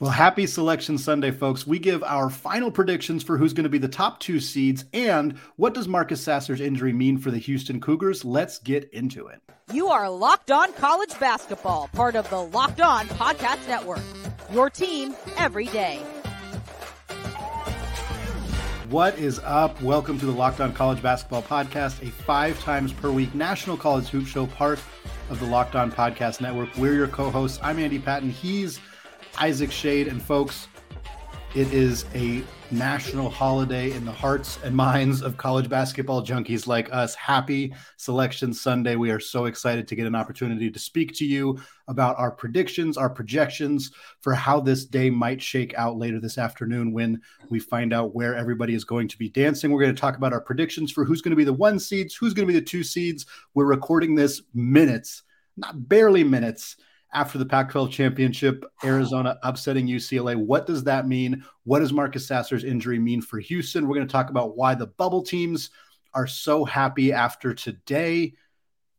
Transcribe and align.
Well, 0.00 0.10
happy 0.10 0.46
Selection 0.46 0.96
Sunday, 0.96 1.30
folks. 1.30 1.66
We 1.66 1.78
give 1.78 2.02
our 2.02 2.30
final 2.30 2.70
predictions 2.70 3.22
for 3.22 3.36
who's 3.36 3.52
going 3.52 3.64
to 3.64 3.70
be 3.70 3.78
the 3.78 3.88
top 3.88 4.20
two 4.20 4.40
seeds 4.40 4.86
and 4.94 5.38
what 5.56 5.74
does 5.74 5.86
Marcus 5.86 6.20
Sasser's 6.20 6.62
injury 6.62 6.94
mean 6.94 7.18
for 7.18 7.30
the 7.30 7.38
Houston 7.38 7.78
Cougars. 7.78 8.24
Let's 8.24 8.58
get 8.58 8.90
into 8.92 9.26
it. 9.28 9.40
You 9.72 9.88
are 9.88 10.08
Locked 10.08 10.50
On 10.50 10.72
College 10.72 11.16
Basketball, 11.20 11.88
part 11.92 12.16
of 12.16 12.28
the 12.30 12.40
Locked 12.40 12.80
On 12.80 13.06
Podcast 13.08 13.68
Network. 13.68 14.00
Your 14.50 14.70
team 14.70 15.14
every 15.36 15.66
day. 15.66 15.98
What 18.88 19.16
is 19.18 19.40
up? 19.40 19.80
Welcome 19.82 20.18
to 20.20 20.26
the 20.26 20.32
Locked 20.32 20.60
On 20.60 20.72
College 20.72 21.02
Basketball 21.02 21.42
Podcast, 21.42 22.02
a 22.06 22.10
five 22.10 22.58
times 22.60 22.94
per 22.94 23.10
week 23.10 23.34
national 23.34 23.76
college 23.76 24.08
hoop 24.08 24.26
show, 24.26 24.46
part 24.46 24.80
of 25.28 25.38
the 25.38 25.46
Locked 25.46 25.76
On 25.76 25.92
Podcast 25.92 26.40
Network. 26.40 26.74
We're 26.76 26.94
your 26.94 27.08
co 27.08 27.30
hosts. 27.30 27.60
I'm 27.62 27.78
Andy 27.78 27.98
Patton. 27.98 28.30
He's 28.30 28.80
Isaac 29.38 29.70
Schade. 29.70 30.08
And 30.08 30.22
folks, 30.22 30.68
it 31.54 31.72
is 31.72 32.06
a 32.14 32.42
national 32.70 33.28
holiday 33.28 33.92
in 33.92 34.06
the 34.06 34.12
hearts 34.12 34.58
and 34.64 34.74
minds 34.74 35.20
of 35.20 35.36
college 35.36 35.68
basketball 35.68 36.24
junkies 36.24 36.66
like 36.66 36.90
us. 36.90 37.14
Happy 37.14 37.74
Selection 37.98 38.54
Sunday. 38.54 38.96
We 38.96 39.10
are 39.10 39.20
so 39.20 39.44
excited 39.44 39.86
to 39.88 39.94
get 39.94 40.06
an 40.06 40.14
opportunity 40.14 40.70
to 40.70 40.78
speak 40.78 41.14
to 41.16 41.26
you 41.26 41.60
about 41.88 42.18
our 42.18 42.30
predictions, 42.30 42.96
our 42.96 43.10
projections 43.10 43.90
for 44.22 44.32
how 44.32 44.60
this 44.60 44.86
day 44.86 45.10
might 45.10 45.42
shake 45.42 45.74
out 45.74 45.98
later 45.98 46.18
this 46.18 46.38
afternoon 46.38 46.92
when 46.92 47.20
we 47.50 47.58
find 47.58 47.92
out 47.92 48.14
where 48.14 48.34
everybody 48.34 48.74
is 48.74 48.84
going 48.84 49.08
to 49.08 49.18
be 49.18 49.28
dancing. 49.28 49.70
We're 49.70 49.82
going 49.82 49.94
to 49.94 50.00
talk 50.00 50.16
about 50.16 50.32
our 50.32 50.40
predictions 50.40 50.90
for 50.90 51.04
who's 51.04 51.20
going 51.20 51.32
to 51.32 51.36
be 51.36 51.44
the 51.44 51.52
one 51.52 51.78
seeds, 51.78 52.14
who's 52.14 52.32
going 52.32 52.48
to 52.48 52.52
be 52.52 52.58
the 52.58 52.64
two 52.64 52.82
seeds. 52.82 53.26
We're 53.52 53.66
recording 53.66 54.14
this 54.14 54.40
minutes, 54.54 55.22
not 55.58 55.86
barely 55.88 56.24
minutes 56.24 56.76
after 57.14 57.38
the 57.38 57.46
Pac 57.46 57.70
12 57.70 57.90
championship, 57.90 58.64
Arizona 58.84 59.38
upsetting 59.42 59.86
UCLA. 59.86 60.36
What 60.36 60.66
does 60.66 60.84
that 60.84 61.06
mean? 61.06 61.44
What 61.64 61.80
does 61.80 61.92
Marcus 61.92 62.26
Sasser's 62.26 62.64
injury 62.64 62.98
mean 62.98 63.20
for 63.20 63.38
Houston? 63.38 63.86
We're 63.86 63.96
going 63.96 64.06
to 64.06 64.12
talk 64.12 64.30
about 64.30 64.56
why 64.56 64.74
the 64.74 64.86
bubble 64.86 65.22
teams 65.22 65.70
are 66.14 66.26
so 66.26 66.64
happy 66.64 67.12
after 67.12 67.54
today. 67.54 68.34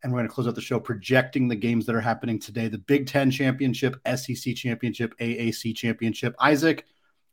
And 0.03 0.11
we're 0.11 0.19
going 0.19 0.29
to 0.29 0.33
close 0.33 0.47
out 0.47 0.55
the 0.55 0.61
show 0.61 0.79
projecting 0.79 1.47
the 1.47 1.55
games 1.55 1.85
that 1.85 1.95
are 1.95 2.01
happening 2.01 2.37
today 2.37 2.67
the 2.67 2.77
Big 2.77 3.07
Ten 3.07 3.31
championship, 3.31 3.95
SEC 4.15 4.55
championship, 4.55 5.17
AAC 5.19 5.75
championship. 5.75 6.35
Isaac, 6.39 6.85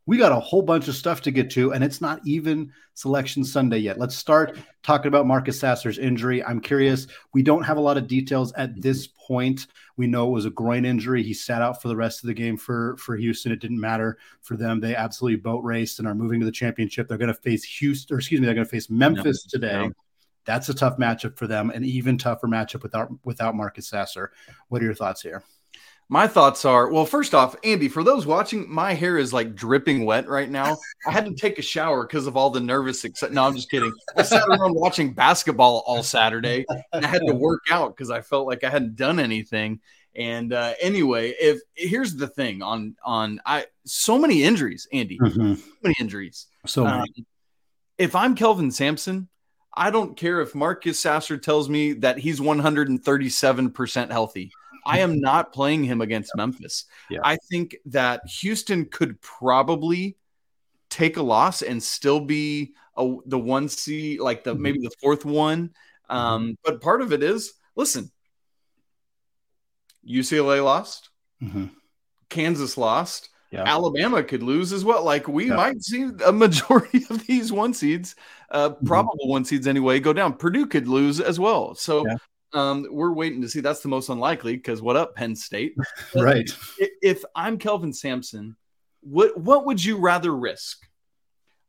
we 0.06 0.16
got 0.16 0.32
a 0.32 0.40
whole 0.40 0.62
bunch 0.62 0.88
of 0.88 0.94
stuff 0.94 1.20
to 1.22 1.30
get 1.30 1.50
to, 1.50 1.72
and 1.72 1.84
it's 1.84 2.00
not 2.00 2.20
even 2.24 2.72
selection 2.94 3.44
Sunday 3.44 3.78
yet. 3.78 3.98
Let's 3.98 4.16
start 4.16 4.58
talking 4.82 5.08
about 5.08 5.26
Marcus 5.26 5.60
Sasser's 5.60 5.98
injury. 5.98 6.42
I'm 6.42 6.60
curious. 6.60 7.06
We 7.34 7.42
don't 7.42 7.62
have 7.62 7.76
a 7.76 7.80
lot 7.80 7.96
of 7.96 8.08
details 8.08 8.52
at 8.54 8.80
this 8.80 9.06
point. 9.06 9.66
We 10.00 10.06
know 10.06 10.28
it 10.28 10.30
was 10.30 10.46
a 10.46 10.50
groin 10.50 10.86
injury. 10.86 11.22
He 11.22 11.34
sat 11.34 11.60
out 11.60 11.82
for 11.82 11.88
the 11.88 11.96
rest 11.96 12.22
of 12.22 12.26
the 12.26 12.32
game 12.32 12.56
for 12.56 12.96
for 12.96 13.18
Houston. 13.18 13.52
It 13.52 13.60
didn't 13.60 13.78
matter 13.78 14.16
for 14.40 14.56
them. 14.56 14.80
They 14.80 14.96
absolutely 14.96 15.36
boat 15.36 15.62
raced 15.62 15.98
and 15.98 16.08
are 16.08 16.14
moving 16.14 16.40
to 16.40 16.46
the 16.46 16.52
championship. 16.52 17.06
They're 17.06 17.18
going 17.18 17.28
to 17.28 17.34
face 17.34 17.64
Houston, 17.64 18.14
or 18.14 18.18
excuse 18.18 18.40
me, 18.40 18.46
they're 18.46 18.54
going 18.54 18.66
to 18.66 18.70
face 18.70 18.88
Memphis 18.88 19.46
no, 19.52 19.58
today. 19.58 19.88
No. 19.88 19.92
That's 20.46 20.70
a 20.70 20.74
tough 20.74 20.96
matchup 20.96 21.36
for 21.36 21.46
them, 21.46 21.68
an 21.68 21.84
even 21.84 22.16
tougher 22.16 22.48
matchup 22.48 22.82
without 22.82 23.10
without 23.26 23.54
Marcus 23.54 23.88
Sasser. 23.88 24.32
What 24.68 24.80
are 24.80 24.86
your 24.86 24.94
thoughts 24.94 25.20
here? 25.20 25.44
My 26.12 26.26
thoughts 26.26 26.64
are 26.64 26.90
well, 26.90 27.06
first 27.06 27.34
off, 27.36 27.54
Andy, 27.62 27.88
for 27.88 28.02
those 28.02 28.26
watching, 28.26 28.68
my 28.68 28.94
hair 28.94 29.16
is 29.16 29.32
like 29.32 29.54
dripping 29.54 30.04
wet 30.04 30.28
right 30.28 30.50
now. 30.50 30.76
I 31.06 31.12
had 31.12 31.24
to 31.26 31.34
take 31.34 31.60
a 31.60 31.62
shower 31.62 32.04
because 32.04 32.26
of 32.26 32.36
all 32.36 32.50
the 32.50 32.58
nervous 32.58 33.04
excitement. 33.04 33.36
No, 33.36 33.44
I'm 33.44 33.54
just 33.54 33.70
kidding. 33.70 33.92
I 34.16 34.22
sat 34.22 34.42
around 34.48 34.74
watching 34.74 35.12
basketball 35.12 35.84
all 35.86 36.02
Saturday 36.02 36.66
and 36.92 37.06
I 37.06 37.08
had 37.08 37.22
to 37.28 37.32
work 37.32 37.62
out 37.70 37.96
because 37.96 38.10
I 38.10 38.22
felt 38.22 38.48
like 38.48 38.64
I 38.64 38.70
hadn't 38.70 38.96
done 38.96 39.20
anything. 39.20 39.78
And 40.16 40.52
uh, 40.52 40.74
anyway, 40.80 41.30
if 41.40 41.60
here's 41.76 42.16
the 42.16 42.26
thing 42.26 42.60
on 42.60 42.96
on 43.04 43.40
I 43.46 43.66
so 43.86 44.18
many 44.18 44.42
injuries, 44.42 44.88
Andy, 44.92 45.16
mm-hmm. 45.16 45.54
so 45.54 45.62
many 45.84 45.94
injuries. 46.00 46.48
So 46.66 46.84
many. 46.86 46.98
Um, 46.98 47.26
if 47.98 48.16
I'm 48.16 48.34
Kelvin 48.34 48.72
Sampson, 48.72 49.28
I 49.72 49.90
don't 49.90 50.16
care 50.16 50.40
if 50.40 50.56
Marcus 50.56 50.98
Sasser 50.98 51.38
tells 51.38 51.68
me 51.68 51.92
that 51.92 52.18
he's 52.18 52.40
137% 52.40 54.10
healthy. 54.10 54.50
I 54.84 55.00
am 55.00 55.20
not 55.20 55.52
playing 55.52 55.84
him 55.84 56.00
against 56.00 56.36
Memphis. 56.36 56.84
Yeah. 57.08 57.20
I 57.24 57.36
think 57.50 57.76
that 57.86 58.22
Houston 58.40 58.86
could 58.86 59.20
probably 59.20 60.16
take 60.90 61.16
a 61.16 61.22
loss 61.22 61.62
and 61.62 61.82
still 61.82 62.20
be 62.20 62.74
a, 62.96 63.16
the 63.26 63.38
one 63.38 63.68
seed, 63.68 64.20
like 64.20 64.44
the 64.44 64.52
mm-hmm. 64.52 64.62
maybe 64.62 64.78
the 64.80 64.90
fourth 65.00 65.24
one. 65.24 65.68
Mm-hmm. 65.68 66.16
Um, 66.16 66.42
mm-hmm. 66.42 66.52
But 66.64 66.80
part 66.80 67.00
of 67.00 67.12
it 67.12 67.22
is 67.22 67.54
listen, 67.76 68.10
UCLA 70.06 70.62
lost, 70.62 71.10
mm-hmm. 71.42 71.66
Kansas 72.28 72.76
lost. 72.76 73.28
Yeah. 73.50 73.64
Alabama 73.66 74.22
could 74.22 74.44
lose 74.44 74.72
as 74.72 74.84
well. 74.84 75.02
Like 75.04 75.26
we 75.26 75.48
yeah. 75.48 75.56
might 75.56 75.82
see 75.82 76.08
a 76.24 76.30
majority 76.30 77.04
of 77.10 77.26
these 77.26 77.50
one 77.50 77.74
seeds, 77.74 78.14
uh, 78.50 78.70
mm-hmm. 78.70 78.86
probable 78.86 79.28
one 79.28 79.44
seeds 79.44 79.66
anyway, 79.66 79.98
go 79.98 80.12
down. 80.12 80.34
Purdue 80.34 80.66
could 80.66 80.88
lose 80.88 81.20
as 81.20 81.40
well. 81.40 81.74
So. 81.74 82.04
Um, 82.52 82.86
we're 82.90 83.12
waiting 83.12 83.42
to 83.42 83.48
see. 83.48 83.60
That's 83.60 83.80
the 83.80 83.88
most 83.88 84.08
unlikely 84.08 84.56
because 84.56 84.82
what 84.82 84.96
up, 84.96 85.14
Penn 85.14 85.36
State? 85.36 85.74
right. 86.14 86.50
If 86.78 87.24
I'm 87.34 87.58
Kelvin 87.58 87.92
Sampson, 87.92 88.56
what 89.00 89.38
what 89.38 89.66
would 89.66 89.82
you 89.84 89.98
rather 89.98 90.34
risk? 90.34 90.86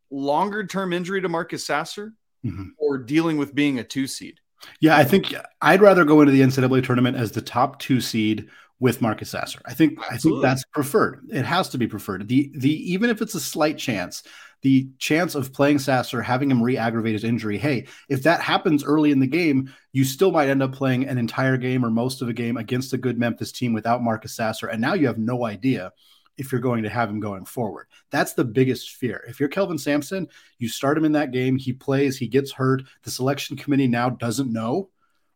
Longer 0.09 0.65
term 0.65 0.91
injury 0.93 1.21
to 1.21 1.29
Marcus 1.29 1.65
Sasser 1.65 2.13
mm-hmm. 2.45 2.69
or 2.77 2.97
dealing 2.97 3.37
with 3.37 3.55
being 3.55 3.79
a 3.79 3.83
two 3.83 4.07
seed? 4.07 4.39
Yeah, 4.79 4.97
I 4.97 5.03
think 5.03 5.33
I'd 5.61 5.81
rather 5.81 6.05
go 6.05 6.21
into 6.21 6.31
the 6.31 6.41
NCAA 6.41 6.83
tournament 6.83 7.17
as 7.17 7.31
the 7.31 7.41
top 7.41 7.79
two 7.79 8.01
seed 8.01 8.49
with 8.79 9.01
Marcus 9.01 9.29
Sasser. 9.29 9.61
I 9.65 9.73
think 9.73 9.99
Absolutely. 9.99 10.15
I 10.15 10.17
think 10.17 10.41
that's 10.41 10.65
preferred. 10.73 11.27
It 11.29 11.45
has 11.45 11.69
to 11.69 11.77
be 11.77 11.87
preferred. 11.87 12.27
The 12.27 12.51
the 12.55 12.91
even 12.91 13.09
if 13.09 13.21
it's 13.21 13.35
a 13.35 13.39
slight 13.39 13.77
chance 13.77 14.23
the 14.61 14.89
chance 14.99 15.35
of 15.35 15.53
playing 15.53 15.79
Sasser, 15.79 16.21
having 16.21 16.51
him 16.51 16.61
re-aggravate 16.61 17.13
his 17.13 17.23
injury, 17.23 17.57
hey, 17.57 17.87
if 18.09 18.23
that 18.23 18.41
happens 18.41 18.83
early 18.83 19.11
in 19.11 19.19
the 19.19 19.27
game, 19.27 19.73
you 19.91 20.03
still 20.03 20.31
might 20.31 20.49
end 20.49 20.61
up 20.61 20.73
playing 20.73 21.07
an 21.07 21.17
entire 21.17 21.57
game 21.57 21.83
or 21.83 21.89
most 21.89 22.21
of 22.21 22.29
a 22.29 22.33
game 22.33 22.57
against 22.57 22.93
a 22.93 22.97
good 22.97 23.17
Memphis 23.17 23.51
team 23.51 23.73
without 23.73 24.03
Marcus 24.03 24.35
Sasser, 24.35 24.67
and 24.67 24.79
now 24.79 24.93
you 24.93 25.07
have 25.07 25.17
no 25.17 25.45
idea 25.45 25.91
if 26.37 26.51
you're 26.51 26.61
going 26.61 26.83
to 26.83 26.89
have 26.89 27.09
him 27.09 27.19
going 27.19 27.45
forward. 27.45 27.87
That's 28.09 28.33
the 28.33 28.45
biggest 28.45 28.91
fear. 28.91 29.23
If 29.27 29.39
you're 29.39 29.49
Kelvin 29.49 29.77
Sampson, 29.77 30.27
you 30.59 30.69
start 30.69 30.97
him 30.97 31.05
in 31.05 31.11
that 31.11 31.31
game, 31.31 31.57
he 31.57 31.73
plays, 31.73 32.17
he 32.17 32.27
gets 32.27 32.51
hurt. 32.51 32.83
The 33.03 33.11
selection 33.11 33.57
committee 33.57 33.87
now 33.87 34.09
doesn't 34.09 34.51
know 34.51 34.89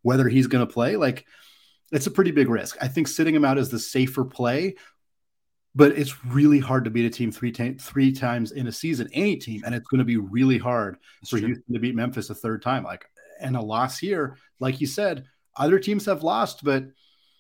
whether 0.04 0.30
he's 0.30 0.48
going 0.48 0.66
to 0.66 0.74
play. 0.74 0.96
Like, 0.96 1.26
it's 1.92 2.08
a 2.08 2.12
pretty 2.12 2.32
big 2.32 2.50
risk. 2.50 2.78
I 2.82 2.88
think 2.88 3.08
sitting 3.08 3.36
him 3.36 3.46
out 3.46 3.58
is 3.58 3.70
the 3.70 3.78
safer 3.78 4.24
play, 4.24 4.76
but 5.76 5.92
it's 5.98 6.26
really 6.26 6.60
hard 6.60 6.86
to 6.86 6.90
beat 6.90 7.06
a 7.06 7.10
team 7.10 7.32
three, 7.32 7.52
t- 7.52 7.74
three 7.74 8.12
times 8.12 8.54
in 8.54 8.68
a 8.68 8.72
season, 8.72 9.10
any 9.14 9.36
team, 9.36 9.62
and 9.66 9.76
it's 9.76 9.88
going 9.88 10.00
to 10.00 10.06
be 10.06 10.18
really 10.18 10.58
hard 10.58 10.98
That's 11.22 11.30
for 11.30 11.38
true. 11.38 11.48
Houston 11.48 11.74
to 11.74 11.80
beat 11.80 11.96
Memphis 11.96 12.30
a 12.30 12.36
third 12.36 12.62
time. 12.62 12.84
Like, 12.84 13.06
and 13.42 13.58
a 13.58 13.62
loss 13.62 13.98
here, 13.98 14.38
like 14.60 14.80
you 14.80 14.88
said, 14.88 15.26
other 15.58 15.78
teams 15.78 16.06
have 16.06 16.24
lost, 16.24 16.64
but 16.64 16.86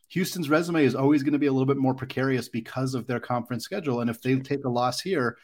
Houston's 0.09 0.50
resume 0.50 0.84
is 0.84 0.96
always 0.96 1.23
going 1.23 1.34
to 1.34 1.40
be 1.40 1.47
a 1.47 1.51
little 1.51 1.66
bit 1.66 1.78
more 1.78 1.94
precarious 1.94 2.50
because 2.50 2.94
of 2.94 3.07
their 3.07 3.19
conference 3.19 3.63
schedule. 3.63 4.01
And 4.01 4.09
if 4.09 4.22
they 4.22 4.35
take 4.40 4.66
a 4.66 4.69
loss 4.69 5.00
here, 5.02 5.38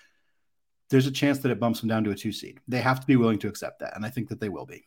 there's 0.89 1.07
a 1.07 1.11
chance 1.11 1.39
that 1.39 1.51
it 1.51 1.59
bumps 1.59 1.79
them 1.79 1.89
down 1.89 2.03
to 2.03 2.11
a 2.11 2.15
two 2.15 2.33
seed. 2.33 2.59
They 2.67 2.81
have 2.81 2.99
to 2.99 3.07
be 3.07 3.15
willing 3.15 3.39
to 3.39 3.47
accept 3.47 3.79
that, 3.79 3.95
and 3.95 4.05
I 4.05 4.09
think 4.09 4.27
that 4.29 4.41
they 4.41 4.49
will 4.49 4.65
be 4.65 4.85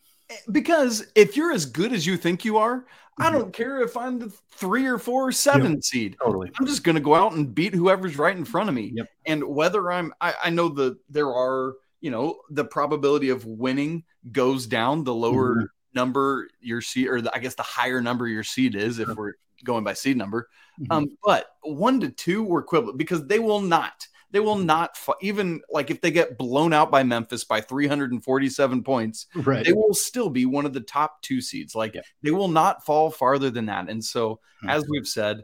because 0.51 1.05
if 1.15 1.37
you're 1.37 1.51
as 1.51 1.65
good 1.65 1.93
as 1.93 2.05
you 2.05 2.17
think 2.17 2.45
you 2.45 2.57
are, 2.57 2.79
mm-hmm. 2.79 3.23
I 3.23 3.31
don't 3.31 3.53
care 3.53 3.81
if 3.81 3.95
I'm 3.95 4.19
the 4.19 4.31
three 4.51 4.85
or 4.85 4.97
four 4.97 5.27
or 5.27 5.31
seven 5.31 5.73
yep. 5.73 5.83
seed. 5.83 6.15
Totally. 6.23 6.51
I'm 6.59 6.65
just 6.65 6.83
going 6.83 6.95
to 6.95 7.01
go 7.01 7.15
out 7.15 7.33
and 7.33 7.53
beat 7.53 7.73
whoever's 7.73 8.17
right 8.17 8.35
in 8.35 8.45
front 8.45 8.69
of 8.69 8.75
me. 8.75 8.91
Yep. 8.95 9.07
And 9.25 9.43
whether 9.43 9.91
I'm, 9.91 10.13
I, 10.21 10.33
I 10.45 10.49
know 10.49 10.69
that 10.69 10.97
there 11.09 11.33
are, 11.33 11.75
you 12.01 12.11
know, 12.11 12.39
the 12.49 12.65
probability 12.65 13.29
of 13.29 13.45
winning 13.45 14.03
goes 14.31 14.67
down 14.67 15.03
the 15.03 15.13
lower 15.13 15.55
mm-hmm. 15.55 15.65
number 15.93 16.49
your 16.59 16.81
seed, 16.81 17.07
or 17.07 17.21
the, 17.21 17.33
I 17.35 17.39
guess 17.39 17.55
the 17.55 17.63
higher 17.63 18.01
number 18.01 18.27
your 18.27 18.43
seed 18.43 18.75
is 18.75 18.99
if 18.99 19.09
we're 19.09 19.33
going 19.63 19.83
by 19.83 19.93
seed 19.93 20.17
number. 20.17 20.49
Mm-hmm. 20.79 20.91
Um, 20.91 21.17
but 21.23 21.47
one 21.61 21.99
to 22.01 22.09
two 22.09 22.43
were 22.43 22.59
equivalent 22.59 22.97
because 22.97 23.25
they 23.27 23.39
will 23.39 23.61
not 23.61 24.07
they 24.35 24.41
will 24.41 24.57
not 24.57 24.97
even 25.21 25.61
like 25.69 25.89
if 25.89 26.01
they 26.01 26.11
get 26.11 26.37
blown 26.37 26.73
out 26.73 26.91
by 26.91 27.03
Memphis 27.03 27.45
by 27.45 27.61
347 27.61 28.83
points, 28.83 29.27
right. 29.33 29.63
they 29.63 29.71
will 29.71 29.93
still 29.93 30.29
be 30.29 30.45
one 30.45 30.65
of 30.65 30.73
the 30.73 30.81
top 30.81 31.21
two 31.21 31.39
seeds. 31.39 31.73
Like 31.73 31.95
yeah. 31.95 32.01
they 32.21 32.31
will 32.31 32.49
not 32.49 32.85
fall 32.85 33.09
farther 33.09 33.49
than 33.49 33.67
that. 33.67 33.89
And 33.89 34.03
so, 34.03 34.35
mm-hmm. 34.35 34.69
as 34.71 34.85
we've 34.89 35.07
said, 35.07 35.43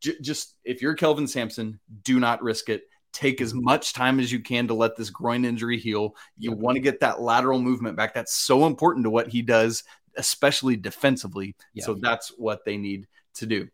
j- 0.00 0.20
just 0.20 0.54
if 0.64 0.80
you're 0.80 0.94
Kelvin 0.94 1.26
Sampson, 1.26 1.80
do 2.04 2.20
not 2.20 2.40
risk 2.40 2.68
it. 2.68 2.82
Take 3.12 3.40
as 3.40 3.54
much 3.54 3.92
time 3.92 4.20
as 4.20 4.30
you 4.30 4.38
can 4.38 4.68
to 4.68 4.74
let 4.74 4.94
this 4.94 5.10
groin 5.10 5.44
injury 5.44 5.76
heal. 5.76 6.14
You 6.38 6.52
want 6.52 6.76
to 6.76 6.80
get 6.80 7.00
that 7.00 7.20
lateral 7.20 7.60
movement 7.60 7.96
back. 7.96 8.14
That's 8.14 8.36
so 8.36 8.66
important 8.66 9.02
to 9.02 9.10
what 9.10 9.26
he 9.26 9.42
does, 9.42 9.82
especially 10.16 10.76
defensively. 10.76 11.56
Yeah. 11.74 11.86
So 11.86 11.94
that's 11.94 12.28
what 12.38 12.64
they 12.64 12.76
need 12.76 13.08
to 13.34 13.46
do. 13.46 13.66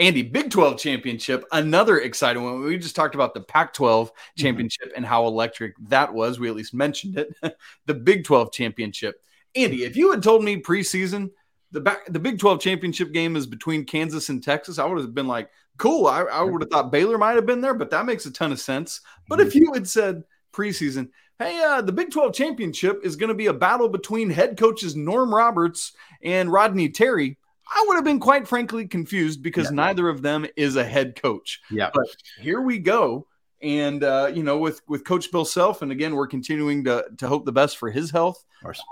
Andy, 0.00 0.22
Big 0.22 0.50
12 0.50 0.78
championship, 0.78 1.44
another 1.52 2.00
exciting 2.00 2.42
one. 2.42 2.62
We 2.64 2.78
just 2.78 2.96
talked 2.96 3.14
about 3.14 3.32
the 3.32 3.40
Pac 3.40 3.72
12 3.74 4.08
mm-hmm. 4.08 4.42
championship 4.42 4.88
mm-hmm. 4.88 4.96
and 4.96 5.06
how 5.06 5.26
electric 5.26 5.74
that 5.88 6.12
was. 6.12 6.38
We 6.38 6.48
at 6.48 6.56
least 6.56 6.74
mentioned 6.74 7.18
it. 7.18 7.56
the 7.86 7.94
Big 7.94 8.24
12 8.24 8.52
championship. 8.52 9.22
Andy, 9.54 9.84
if 9.84 9.96
you 9.96 10.10
had 10.10 10.22
told 10.22 10.42
me 10.42 10.60
preseason 10.60 11.30
the 11.70 11.80
back, 11.80 12.06
the 12.06 12.18
Big 12.18 12.38
12 12.38 12.60
championship 12.60 13.12
game 13.12 13.36
is 13.36 13.46
between 13.46 13.84
Kansas 13.84 14.28
and 14.28 14.42
Texas, 14.42 14.78
I 14.78 14.84
would 14.84 14.98
have 14.98 15.14
been 15.14 15.28
like, 15.28 15.50
cool. 15.76 16.06
I, 16.06 16.22
I 16.22 16.42
would 16.42 16.62
have 16.62 16.70
thought 16.70 16.92
Baylor 16.92 17.18
might 17.18 17.36
have 17.36 17.46
been 17.46 17.60
there, 17.60 17.74
but 17.74 17.90
that 17.90 18.06
makes 18.06 18.26
a 18.26 18.32
ton 18.32 18.52
of 18.52 18.60
sense. 18.60 19.00
But 19.28 19.40
if 19.40 19.54
you 19.54 19.72
had 19.74 19.88
said 19.88 20.24
preseason, 20.52 21.10
hey, 21.38 21.60
uh, 21.62 21.82
the 21.82 21.92
Big 21.92 22.10
12 22.10 22.32
championship 22.32 23.00
is 23.04 23.16
going 23.16 23.28
to 23.28 23.34
be 23.34 23.46
a 23.46 23.52
battle 23.52 23.88
between 23.88 24.30
head 24.30 24.56
coaches 24.56 24.96
Norm 24.96 25.34
Roberts 25.34 25.92
and 26.22 26.50
Rodney 26.50 26.88
Terry, 26.88 27.38
I 27.72 27.84
would 27.86 27.94
have 27.94 28.04
been 28.04 28.20
quite 28.20 28.46
frankly 28.46 28.86
confused 28.86 29.42
because 29.42 29.66
yeah. 29.66 29.76
neither 29.76 30.08
of 30.08 30.22
them 30.22 30.46
is 30.56 30.76
a 30.76 30.84
head 30.84 31.20
coach. 31.20 31.60
Yeah. 31.70 31.90
But 31.92 32.06
here 32.38 32.60
we 32.60 32.78
go. 32.78 33.26
And 33.62 34.04
uh, 34.04 34.30
you 34.34 34.42
know, 34.42 34.58
with 34.58 34.82
with 34.86 35.04
Coach 35.04 35.32
Bill 35.32 35.44
Self, 35.44 35.80
and 35.80 35.90
again, 35.90 36.14
we're 36.14 36.26
continuing 36.26 36.84
to 36.84 37.06
to 37.16 37.28
hope 37.28 37.46
the 37.46 37.52
best 37.52 37.78
for 37.78 37.90
his 37.90 38.10
health. 38.10 38.44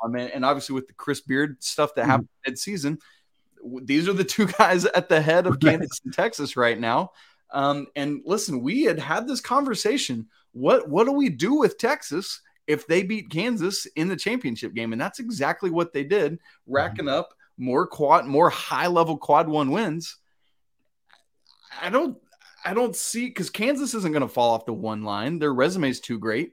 Um, 0.05 0.15
and, 0.17 0.31
and, 0.31 0.45
obviously 0.45 0.75
with 0.75 0.87
the 0.87 0.93
Chris 0.95 1.21
Beard 1.21 1.63
stuff 1.63 1.95
that 1.95 2.03
mm-hmm. 2.03 2.11
happened 2.11 2.29
mid 2.47 2.59
season, 2.59 2.99
these 3.83 4.09
are 4.09 4.13
the 4.13 4.25
two 4.25 4.47
guys 4.59 4.85
at 4.85 5.09
the 5.09 5.21
head 5.21 5.47
of 5.47 5.61
Kansas 5.61 6.01
and 6.05 6.13
Texas 6.13 6.57
right 6.57 6.79
now. 6.79 7.13
Um, 7.53 7.87
and 7.97 8.23
listen, 8.25 8.63
we 8.63 8.85
had 8.85 8.99
had 8.99 9.29
this 9.29 9.41
conversation. 9.41 10.29
What 10.53 10.89
what 10.89 11.05
do 11.05 11.13
we 11.13 11.29
do 11.29 11.55
with 11.55 11.77
Texas 11.77 12.41
if 12.67 12.87
they 12.87 13.03
beat 13.03 13.29
Kansas 13.29 13.87
in 13.97 14.09
the 14.09 14.17
championship 14.17 14.73
game? 14.73 14.93
And 14.93 15.01
that's 15.01 15.19
exactly 15.19 15.71
what 15.71 15.93
they 15.93 16.05
did, 16.05 16.39
racking 16.67 17.07
mm-hmm. 17.07 17.15
up 17.15 17.35
more 17.63 17.87
quad, 17.87 18.27
more 18.27 18.51
high 18.51 18.89
level 18.89 19.17
quad 19.17 19.49
one 19.49 19.71
wins. 19.71 20.17
I 21.81 21.91
don't, 21.91 22.19
I 22.65 22.75
don't 22.75 22.95
see 22.95 23.27
because 23.27 23.51
Kansas 23.51 23.95
isn't 23.95 24.13
going 24.13 24.23
to 24.23 24.29
fall 24.29 24.51
off 24.51 24.67
the 24.67 24.73
one 24.73 25.03
line. 25.03 25.39
Their 25.39 25.55
resume 25.55 25.89
is 25.89 26.01
too 26.01 26.19
great. 26.19 26.53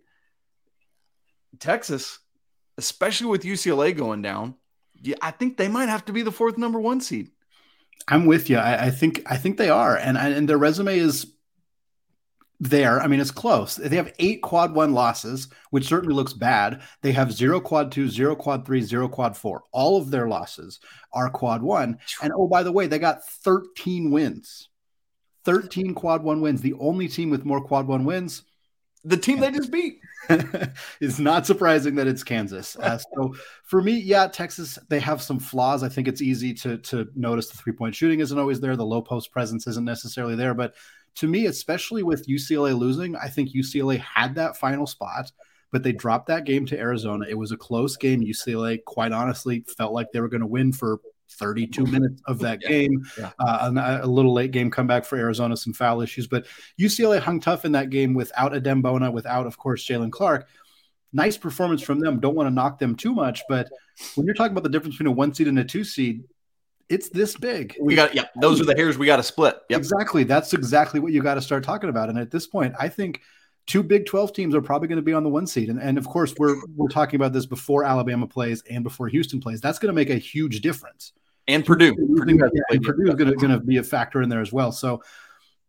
Texas, 1.60 2.20
especially 2.78 3.28
with 3.28 3.44
UCLA 3.44 3.96
going 3.96 4.22
down, 4.22 4.56
yeah, 5.02 5.16
I 5.22 5.32
think 5.32 5.58
they 5.58 5.68
might 5.68 5.90
have 5.90 6.06
to 6.06 6.14
be 6.14 6.22
the 6.22 6.32
fourth 6.32 6.58
number 6.58 6.80
one 6.80 7.02
seed. 7.02 7.32
I'm 8.08 8.26
with 8.26 8.50
you. 8.50 8.58
I, 8.58 8.86
I 8.86 8.90
think 8.92 9.24
I 9.26 9.38
think 9.38 9.58
they 9.58 9.70
are, 9.70 9.96
and 9.96 10.18
and 10.18 10.48
their 10.48 10.58
resume 10.58 10.98
is 10.98 11.34
there. 12.60 13.00
I 13.02 13.08
mean, 13.08 13.20
it's 13.20 13.32
close. 13.32 13.76
They 13.76 13.96
have 13.96 14.14
eight 14.20 14.42
quad 14.42 14.74
one 14.74 14.94
losses, 14.94 15.48
which 15.70 15.88
certainly 15.88 16.14
looks 16.16 16.34
bad. 16.34 16.82
They 17.02 17.12
have 17.14 17.32
zero 17.32 17.60
quad 17.62 17.92
two, 17.92 18.10
zero 18.10 18.36
quad 18.36 18.66
three, 18.66 18.82
zero 18.82 19.08
quad 19.08 19.38
four. 19.38 19.64
All 19.72 19.98
of 19.98 20.12
their 20.12 20.28
losses 20.28 20.80
are 21.14 21.30
quad 21.30 21.62
one. 21.62 21.98
And 22.22 22.34
oh, 22.36 22.48
by 22.48 22.64
the 22.64 22.72
way, 22.72 22.88
they 22.88 23.00
got 23.00 23.26
13 23.26 24.12
wins. 24.12 24.70
13 25.46 25.94
quad 25.94 26.24
one 26.24 26.42
wins. 26.42 26.62
The 26.62 26.74
only 26.80 27.08
team 27.08 27.30
with 27.30 27.46
more 27.46 27.62
quad 27.62 27.88
one 27.88 28.04
wins. 28.04 28.44
The 29.06 29.16
team 29.16 29.40
they 29.40 29.52
just 29.52 29.72
beat. 29.72 30.02
it's 31.00 31.20
not 31.20 31.46
surprising 31.46 31.96
that 31.96 32.08
it's 32.08 32.24
Kansas. 32.24 32.76
Uh, 32.76 32.98
so 32.98 33.34
for 33.64 33.82
me, 33.82 33.98
yeah, 33.98 34.28
Texas, 34.28 34.78
they 34.90 35.00
have 35.00 35.22
some 35.22 35.40
flaws. 35.40 35.84
I 35.84 35.90
think 35.90 36.10
it's 36.10 36.22
easy 36.22 36.54
to 36.56 36.78
to 36.80 37.08
notice 37.16 37.50
the 37.50 37.58
three 37.58 37.72
point 37.72 37.96
shooting 37.96 38.20
isn't 38.20 38.38
always 38.38 38.60
there. 38.60 38.76
The 38.76 38.86
low 38.86 39.02
post 39.02 39.32
presence 39.32 39.68
isn't 39.68 39.86
necessarily 39.86 40.36
there, 40.36 40.54
but 40.54 40.76
to 41.16 41.28
me, 41.28 41.46
especially 41.46 42.04
with 42.04 42.28
UCLA 42.28 42.78
losing, 42.78 43.16
I 43.16 43.28
think 43.28 43.50
UCLA 43.50 44.00
had 44.00 44.36
that 44.36 44.58
final 44.58 44.88
spot, 44.88 45.32
but 45.72 45.84
they 45.84 45.92
dropped 45.92 46.28
that 46.28 46.46
game 46.46 46.66
to 46.68 46.80
Arizona. 46.80 47.26
It 47.30 47.38
was 47.38 47.52
a 47.52 47.58
close 47.58 47.98
game. 47.98 48.22
UCLA, 48.22 48.84
quite 48.84 49.12
honestly, 49.12 49.66
felt 49.78 49.94
like 49.94 50.08
they 50.12 50.20
were 50.20 50.30
going 50.30 50.42
to 50.42 50.48
win 50.48 50.72
for 50.74 51.00
32 51.32 51.86
minutes 51.86 52.22
of 52.26 52.40
that 52.40 52.60
yeah. 52.62 52.70
game. 52.70 53.04
Yeah. 53.18 53.32
Uh, 53.40 53.72
a, 53.76 54.06
a, 54.06 54.08
little 54.08 54.34
late 54.34 54.52
game 54.52 54.72
comeback 54.72 55.06
for 55.06 55.18
Arizona, 55.18 55.56
some 55.56 55.74
foul 55.74 56.02
issues, 56.02 56.28
but 56.28 56.46
UCLA 56.80 57.20
hung 57.20 57.40
tough 57.40 57.66
in 57.66 57.72
that 57.74 57.90
game 57.90 58.14
without 58.14 58.54
Adem 58.54 58.82
Bona, 58.82 59.12
without, 59.12 59.46
of 59.46 59.58
course, 59.58 59.86
Jaylen 59.86 60.12
Clark. 60.12 60.48
Nice 61.12 61.38
performance 61.38 61.82
from 61.82 62.00
them. 62.00 62.20
Don't 62.20 62.36
want 62.36 62.48
to 62.48 62.54
knock 62.54 62.78
them 62.78 62.96
too 62.96 63.14
much, 63.14 63.42
but 63.50 63.68
when 64.16 64.26
you're 64.26 64.36
talking 64.36 64.52
about 64.52 64.64
the 64.64 64.70
difference 64.70 64.96
between 64.96 65.12
a 65.12 65.16
one 65.16 65.34
seed 65.34 65.48
and 65.48 65.58
a 65.58 65.64
two 65.64 65.84
seed, 65.84 66.24
it's 66.90 67.10
this 67.10 67.38
big. 67.38 67.76
We 67.80 67.96
got 67.96 68.16
yeah, 68.16 68.26
those 68.42 68.60
are 68.60 68.66
the 68.66 68.76
hairs 68.76 68.98
we 68.98 69.06
got 69.06 69.18
to 69.18 69.24
split. 69.24 69.58
Yep. 69.70 69.78
Exactly. 69.78 70.24
That's 70.24 70.54
exactly 70.54 71.00
what 71.00 71.14
you 71.14 71.22
got 71.22 71.36
to 71.36 71.42
start 71.42 71.64
talking 71.64 71.90
about. 71.90 72.10
And 72.10 72.18
at 72.18 72.32
this 72.32 72.48
point, 72.48 72.74
I 72.80 72.90
think 72.90 73.22
two 73.68 73.84
Big 73.84 74.08
12 74.08 74.34
teams 74.34 74.56
are 74.56 74.62
probably 74.62 74.88
going 74.88 74.98
to 74.98 75.04
be 75.04 75.14
on 75.14 75.24
the 75.24 75.30
one 75.30 75.46
seed. 75.46 75.70
And, 75.70 75.80
and 75.80 75.98
of 75.98 76.08
course, 76.08 76.34
we're 76.38 76.56
we're 76.76 76.90
talking 76.90 77.16
about 77.16 77.32
this 77.32 77.46
before 77.46 77.84
Alabama 77.84 78.28
plays 78.28 78.64
and 78.70 78.84
before 78.84 79.08
Houston 79.08 79.40
plays. 79.40 79.62
That's 79.62 79.80
going 79.80 79.90
to 79.90 79.94
make 79.94 80.10
a 80.10 80.16
huge 80.16 80.62
difference. 80.62 81.14
And 81.48 81.66
Purdue. 81.66 81.96
Purdue, 81.96 82.38
yeah, 82.38 82.62
and 82.70 82.84
Purdue 82.84 83.10
is 83.10 83.16
going 83.16 83.30
to, 83.32 83.36
going 83.36 83.52
to 83.52 83.60
be 83.60 83.78
a 83.78 83.84
factor 83.84 84.22
in 84.22 84.30
there 84.30 84.42
as 84.42 84.52
well. 84.52 84.72
So 84.72 85.02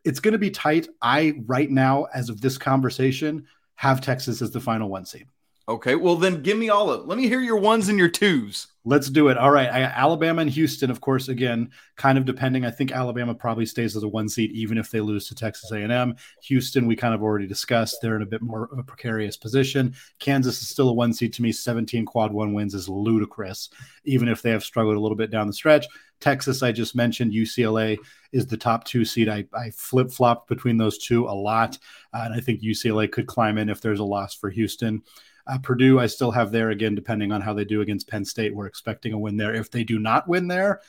it's 0.05 0.21
going 0.21 0.33
to 0.33 0.39
be 0.39 0.51
tight. 0.51 0.89
I 1.01 1.41
right 1.47 1.71
now, 1.71 2.05
as 2.15 2.29
of 2.29 2.41
this 2.41 2.59
conversation, 2.59 3.47
have 3.75 4.01
Texas 4.01 4.43
as 4.43 4.51
the 4.51 4.61
final 4.61 4.89
one 4.89 5.05
seed. 5.05 5.27
Okay, 5.69 5.95
well 5.95 6.17
then 6.17 6.43
give 6.43 6.59
me 6.59 6.71
all 6.71 6.91
of. 6.91 7.07
Let 7.07 7.19
me 7.19 7.29
hear 7.29 7.41
your 7.41 7.59
ones 7.59 7.89
and 7.89 7.99
your 7.99 8.09
twos. 8.09 8.67
Let's 8.87 9.11
do 9.11 9.29
it. 9.29 9.37
All 9.37 9.50
right, 9.50 9.69
I, 9.69 9.82
Alabama 9.82 10.41
and 10.41 10.50
Houston, 10.50 10.91
of 10.91 11.03
course. 11.03 11.29
Again, 11.29 11.71
kind 11.97 12.17
of 12.17 12.25
depending. 12.25 12.65
I 12.65 12.71
think 12.71 12.93
Alabama 12.93 13.35
probably 13.35 13.67
stays 13.67 13.94
as 13.94 14.03
a 14.05 14.09
one 14.09 14.27
seed, 14.27 14.53
even 14.53 14.79
if 14.79 14.91
they 14.91 15.00
lose 15.00 15.29
to 15.29 15.35
Texas 15.35 15.71
A&M. 15.71 16.17
Houston, 16.44 16.87
we 16.87 16.97
kind 16.97 17.15
of 17.15 17.23
already 17.23 17.47
discussed. 17.47 17.99
They're 18.00 18.17
in 18.17 18.23
a 18.23 18.27
bit 18.27 18.41
more 18.41 18.71
of 18.73 18.79
a 18.79 18.82
precarious 18.82 19.37
position. 19.37 19.94
Kansas 20.19 20.62
is 20.62 20.69
still 20.69 20.88
a 20.88 20.94
one 20.94 21.12
seed 21.12 21.35
to 21.35 21.43
me. 21.43 21.53
17 21.53 22.06
quad 22.06 22.32
one 22.32 22.55
wins 22.55 22.73
is 22.73 22.88
ludicrous, 22.88 23.69
even 24.05 24.29
if 24.29 24.41
they 24.41 24.50
have 24.50 24.65
struggled 24.65 24.97
a 24.97 25.00
little 25.00 25.17
bit 25.17 25.31
down 25.31 25.47
the 25.47 25.53
stretch. 25.53 25.87
Texas, 26.21 26.62
I 26.62 26.73
just 26.73 26.94
mentioned. 26.94 27.33
UCLA 27.33 27.99
is 28.33 28.47
the 28.47 28.56
top 28.56 28.85
two 28.85 29.05
seed. 29.05 29.29
I, 29.29 29.44
I 29.55 29.71
flip 29.71 30.11
flopped 30.11 30.49
between 30.49 30.79
those 30.79 30.97
two 30.99 31.26
a 31.26 31.33
lot, 31.33 31.76
uh, 32.15 32.23
and 32.25 32.35
I 32.35 32.41
think 32.41 32.62
UCLA 32.62 33.12
could 33.12 33.26
climb 33.26 33.59
in 33.59 33.69
if 33.69 33.83
there's 33.83 34.00
a 34.00 34.05
loss 34.05 34.35
for 34.35 34.49
Houston. 34.49 35.03
Uh, 35.50 35.58
Purdue, 35.58 35.99
I 35.99 36.06
still 36.06 36.31
have 36.31 36.52
there 36.52 36.70
again, 36.70 36.94
depending 36.94 37.32
on 37.32 37.41
how 37.41 37.52
they 37.52 37.64
do 37.64 37.81
against 37.81 38.08
Penn 38.08 38.25
State. 38.25 38.55
We're 38.55 38.67
expecting 38.67 39.12
a 39.12 39.19
win 39.19 39.37
there. 39.37 39.52
If 39.52 39.70
they 39.70 39.82
do 39.82 39.99
not 39.99 40.29
win 40.29 40.47
there, 40.47 40.81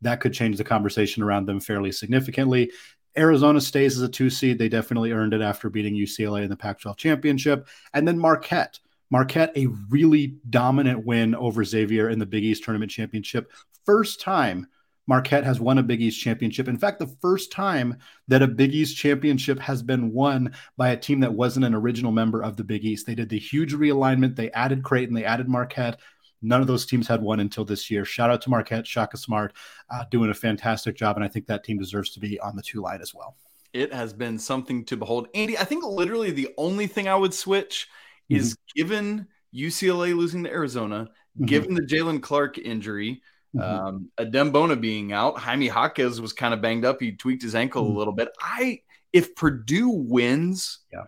that 0.00 0.20
could 0.20 0.32
change 0.32 0.56
the 0.58 0.64
conversation 0.64 1.22
around 1.22 1.46
them 1.46 1.60
fairly 1.60 1.92
significantly. 1.92 2.72
Arizona 3.16 3.60
stays 3.60 3.96
as 3.96 4.02
a 4.02 4.08
two 4.08 4.28
seed. 4.28 4.58
They 4.58 4.68
definitely 4.68 5.12
earned 5.12 5.34
it 5.34 5.40
after 5.40 5.70
beating 5.70 5.94
UCLA 5.94 6.42
in 6.42 6.50
the 6.50 6.56
Pac 6.56 6.80
12 6.80 6.96
championship. 6.96 7.68
And 7.94 8.08
then 8.08 8.18
Marquette. 8.18 8.80
Marquette, 9.10 9.56
a 9.56 9.66
really 9.88 10.34
dominant 10.50 11.06
win 11.06 11.36
over 11.36 11.64
Xavier 11.64 12.10
in 12.10 12.18
the 12.18 12.26
Big 12.26 12.44
East 12.44 12.64
tournament 12.64 12.90
championship. 12.90 13.52
First 13.86 14.20
time 14.20 14.66
Marquette 15.08 15.44
has 15.44 15.58
won 15.58 15.78
a 15.78 15.82
Big 15.82 16.02
East 16.02 16.20
championship. 16.20 16.68
In 16.68 16.76
fact, 16.76 16.98
the 16.98 17.06
first 17.06 17.50
time 17.50 17.96
that 18.28 18.42
a 18.42 18.46
Big 18.46 18.74
East 18.74 18.94
championship 18.96 19.58
has 19.58 19.82
been 19.82 20.12
won 20.12 20.52
by 20.76 20.90
a 20.90 20.96
team 20.96 21.20
that 21.20 21.32
wasn't 21.32 21.64
an 21.64 21.74
original 21.74 22.12
member 22.12 22.42
of 22.42 22.58
the 22.58 22.62
Big 22.62 22.84
East. 22.84 23.06
They 23.06 23.14
did 23.14 23.30
the 23.30 23.38
huge 23.38 23.72
realignment. 23.72 24.36
They 24.36 24.50
added 24.52 24.84
Creighton, 24.84 25.14
they 25.14 25.24
added 25.24 25.48
Marquette. 25.48 25.98
None 26.42 26.60
of 26.60 26.66
those 26.66 26.86
teams 26.86 27.08
had 27.08 27.22
won 27.22 27.40
until 27.40 27.64
this 27.64 27.90
year. 27.90 28.04
Shout 28.04 28.30
out 28.30 28.42
to 28.42 28.50
Marquette, 28.50 28.86
Shaka 28.86 29.16
Smart, 29.16 29.54
uh, 29.90 30.04
doing 30.10 30.30
a 30.30 30.34
fantastic 30.34 30.94
job. 30.94 31.16
And 31.16 31.24
I 31.24 31.28
think 31.28 31.46
that 31.46 31.64
team 31.64 31.78
deserves 31.78 32.10
to 32.10 32.20
be 32.20 32.38
on 32.38 32.54
the 32.54 32.62
two 32.62 32.80
line 32.80 33.00
as 33.00 33.12
well. 33.12 33.34
It 33.72 33.92
has 33.92 34.12
been 34.12 34.38
something 34.38 34.84
to 34.84 34.96
behold. 34.96 35.28
Andy, 35.34 35.58
I 35.58 35.64
think 35.64 35.84
literally 35.84 36.30
the 36.30 36.50
only 36.58 36.86
thing 36.86 37.08
I 37.08 37.16
would 37.16 37.34
switch 37.34 37.88
mm-hmm. 38.30 38.40
is 38.40 38.56
given 38.76 39.26
UCLA 39.54 40.14
losing 40.14 40.44
to 40.44 40.50
Arizona, 40.50 41.04
mm-hmm. 41.04 41.46
given 41.46 41.74
the 41.74 41.82
Jaylen 41.82 42.22
Clark 42.22 42.58
injury, 42.58 43.22
Mm-hmm. 43.56 43.86
Um, 43.86 44.10
Adem 44.18 44.52
Bona 44.52 44.76
being 44.76 45.12
out, 45.12 45.38
Jaime 45.38 45.66
Jaquez 45.66 46.20
was 46.20 46.32
kind 46.32 46.52
of 46.52 46.60
banged 46.60 46.84
up. 46.84 47.00
He 47.00 47.12
tweaked 47.12 47.42
his 47.42 47.54
ankle 47.54 47.84
mm-hmm. 47.84 47.94
a 47.94 47.98
little 47.98 48.12
bit. 48.12 48.28
I 48.40 48.82
if 49.12 49.34
Purdue 49.34 49.88
wins, 49.88 50.80
yeah, 50.92 51.04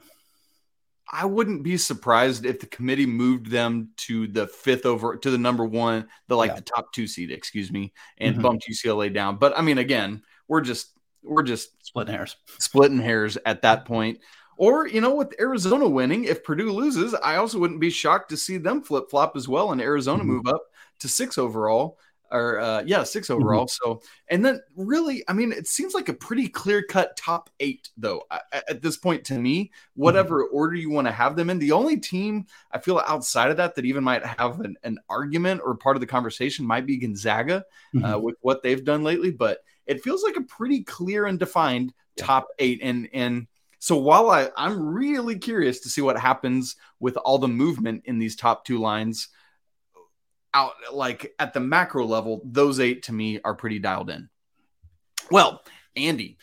I 1.10 1.26
wouldn't 1.26 1.62
be 1.62 1.76
surprised 1.76 2.46
if 2.46 2.60
the 2.60 2.66
committee 2.66 3.06
moved 3.06 3.50
them 3.50 3.90
to 3.98 4.26
the 4.26 4.46
fifth 4.46 4.86
over 4.86 5.16
to 5.16 5.30
the 5.30 5.38
number 5.38 5.64
one, 5.64 6.08
the 6.28 6.36
like 6.36 6.50
yeah. 6.50 6.56
the 6.56 6.62
top 6.62 6.92
two 6.92 7.06
seed, 7.06 7.30
excuse 7.30 7.70
me, 7.70 7.92
and 8.18 8.34
mm-hmm. 8.34 8.42
bumped 8.42 8.68
UCLA 8.68 9.12
down. 9.12 9.36
But 9.36 9.58
I 9.58 9.62
mean, 9.62 9.78
again, 9.78 10.22
we're 10.48 10.62
just 10.62 10.92
we're 11.22 11.42
just 11.42 11.84
splitting 11.84 12.14
hairs, 12.14 12.36
splitting 12.58 13.00
hairs 13.00 13.36
at 13.44 13.62
that 13.62 13.84
point. 13.84 14.20
Or, 14.56 14.86
you 14.86 15.00
know, 15.00 15.14
with 15.14 15.40
Arizona 15.40 15.88
winning, 15.88 16.24
if 16.24 16.44
Purdue 16.44 16.70
loses, 16.70 17.14
I 17.14 17.36
also 17.36 17.58
wouldn't 17.58 17.80
be 17.80 17.88
shocked 17.88 18.28
to 18.28 18.36
see 18.36 18.58
them 18.58 18.82
flip 18.82 19.04
flop 19.08 19.34
as 19.34 19.48
well 19.48 19.72
and 19.72 19.80
Arizona 19.80 20.18
mm-hmm. 20.22 20.32
move 20.32 20.46
up 20.46 20.60
to 20.98 21.08
six 21.08 21.38
overall 21.38 21.98
or 22.30 22.60
uh, 22.60 22.82
yeah, 22.86 23.02
6 23.02 23.26
mm-hmm. 23.26 23.40
overall. 23.40 23.66
Mm-hmm. 23.66 23.90
So, 23.90 24.02
and 24.28 24.44
then 24.44 24.60
really, 24.76 25.24
I 25.28 25.32
mean, 25.32 25.52
it 25.52 25.66
seems 25.66 25.94
like 25.94 26.08
a 26.08 26.14
pretty 26.14 26.48
clear 26.48 26.82
cut 26.82 27.16
top 27.16 27.50
eight, 27.60 27.90
though, 27.96 28.24
at, 28.30 28.64
at 28.68 28.82
this 28.82 28.96
point 28.96 29.24
to 29.26 29.38
me, 29.38 29.70
whatever 29.94 30.44
mm-hmm. 30.44 30.56
order 30.56 30.76
you 30.76 30.90
want 30.90 31.06
to 31.06 31.12
have 31.12 31.36
them 31.36 31.50
in. 31.50 31.58
The 31.58 31.72
only 31.72 31.98
team 31.98 32.46
I 32.70 32.78
feel 32.78 33.02
outside 33.06 33.50
of 33.50 33.56
that 33.58 33.74
that 33.74 33.84
even 33.84 34.04
might 34.04 34.24
have 34.24 34.60
an, 34.60 34.76
an 34.84 34.98
argument 35.08 35.62
or 35.64 35.76
part 35.76 35.96
of 35.96 36.00
the 36.00 36.06
conversation 36.06 36.66
might 36.66 36.86
be 36.86 36.96
Gonzaga 36.96 37.56
uh, 37.56 37.96
mm-hmm. 37.96 38.04
uh, 38.04 38.18
with 38.18 38.36
what 38.40 38.62
they've 38.62 38.84
done 38.84 39.02
lately, 39.02 39.30
but 39.30 39.58
it 39.86 40.02
feels 40.02 40.22
like 40.22 40.36
a 40.36 40.42
pretty 40.42 40.82
clear 40.84 41.26
and 41.26 41.38
defined 41.38 41.92
top 42.16 42.48
eight. 42.58 42.80
And, 42.82 43.08
and, 43.12 43.46
so 43.82 43.96
while 43.96 44.30
I, 44.30 44.50
I'm 44.58 44.94
really 44.94 45.38
curious 45.38 45.80
to 45.80 45.88
see 45.88 46.02
what 46.02 46.18
happens 46.18 46.76
with 47.00 47.16
all 47.16 47.38
the 47.38 47.48
movement 47.48 48.02
in 48.04 48.18
these 48.18 48.36
top 48.36 48.66
two 48.66 48.78
lines, 48.78 49.28
out 50.54 50.72
like 50.92 51.34
at 51.38 51.52
the 51.54 51.60
macro 51.60 52.06
level, 52.06 52.42
those 52.44 52.80
eight 52.80 53.04
to 53.04 53.12
me 53.12 53.40
are 53.44 53.54
pretty 53.54 53.78
dialed 53.78 54.10
in. 54.10 54.28
Well, 55.30 55.62
Andy, 55.96 56.38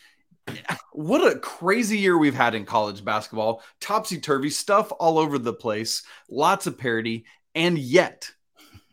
what 0.93 1.29
a 1.29 1.39
crazy 1.39 1.97
year 1.97 2.17
we've 2.17 2.33
had 2.35 2.55
in 2.55 2.65
college 2.65 3.03
basketball. 3.03 3.61
Topsy 3.79 4.19
turvy 4.19 4.49
stuff 4.49 4.91
all 4.99 5.17
over 5.17 5.37
the 5.37 5.53
place, 5.53 6.03
lots 6.29 6.67
of 6.67 6.77
parity, 6.77 7.25
and 7.55 7.77
yet 7.77 8.31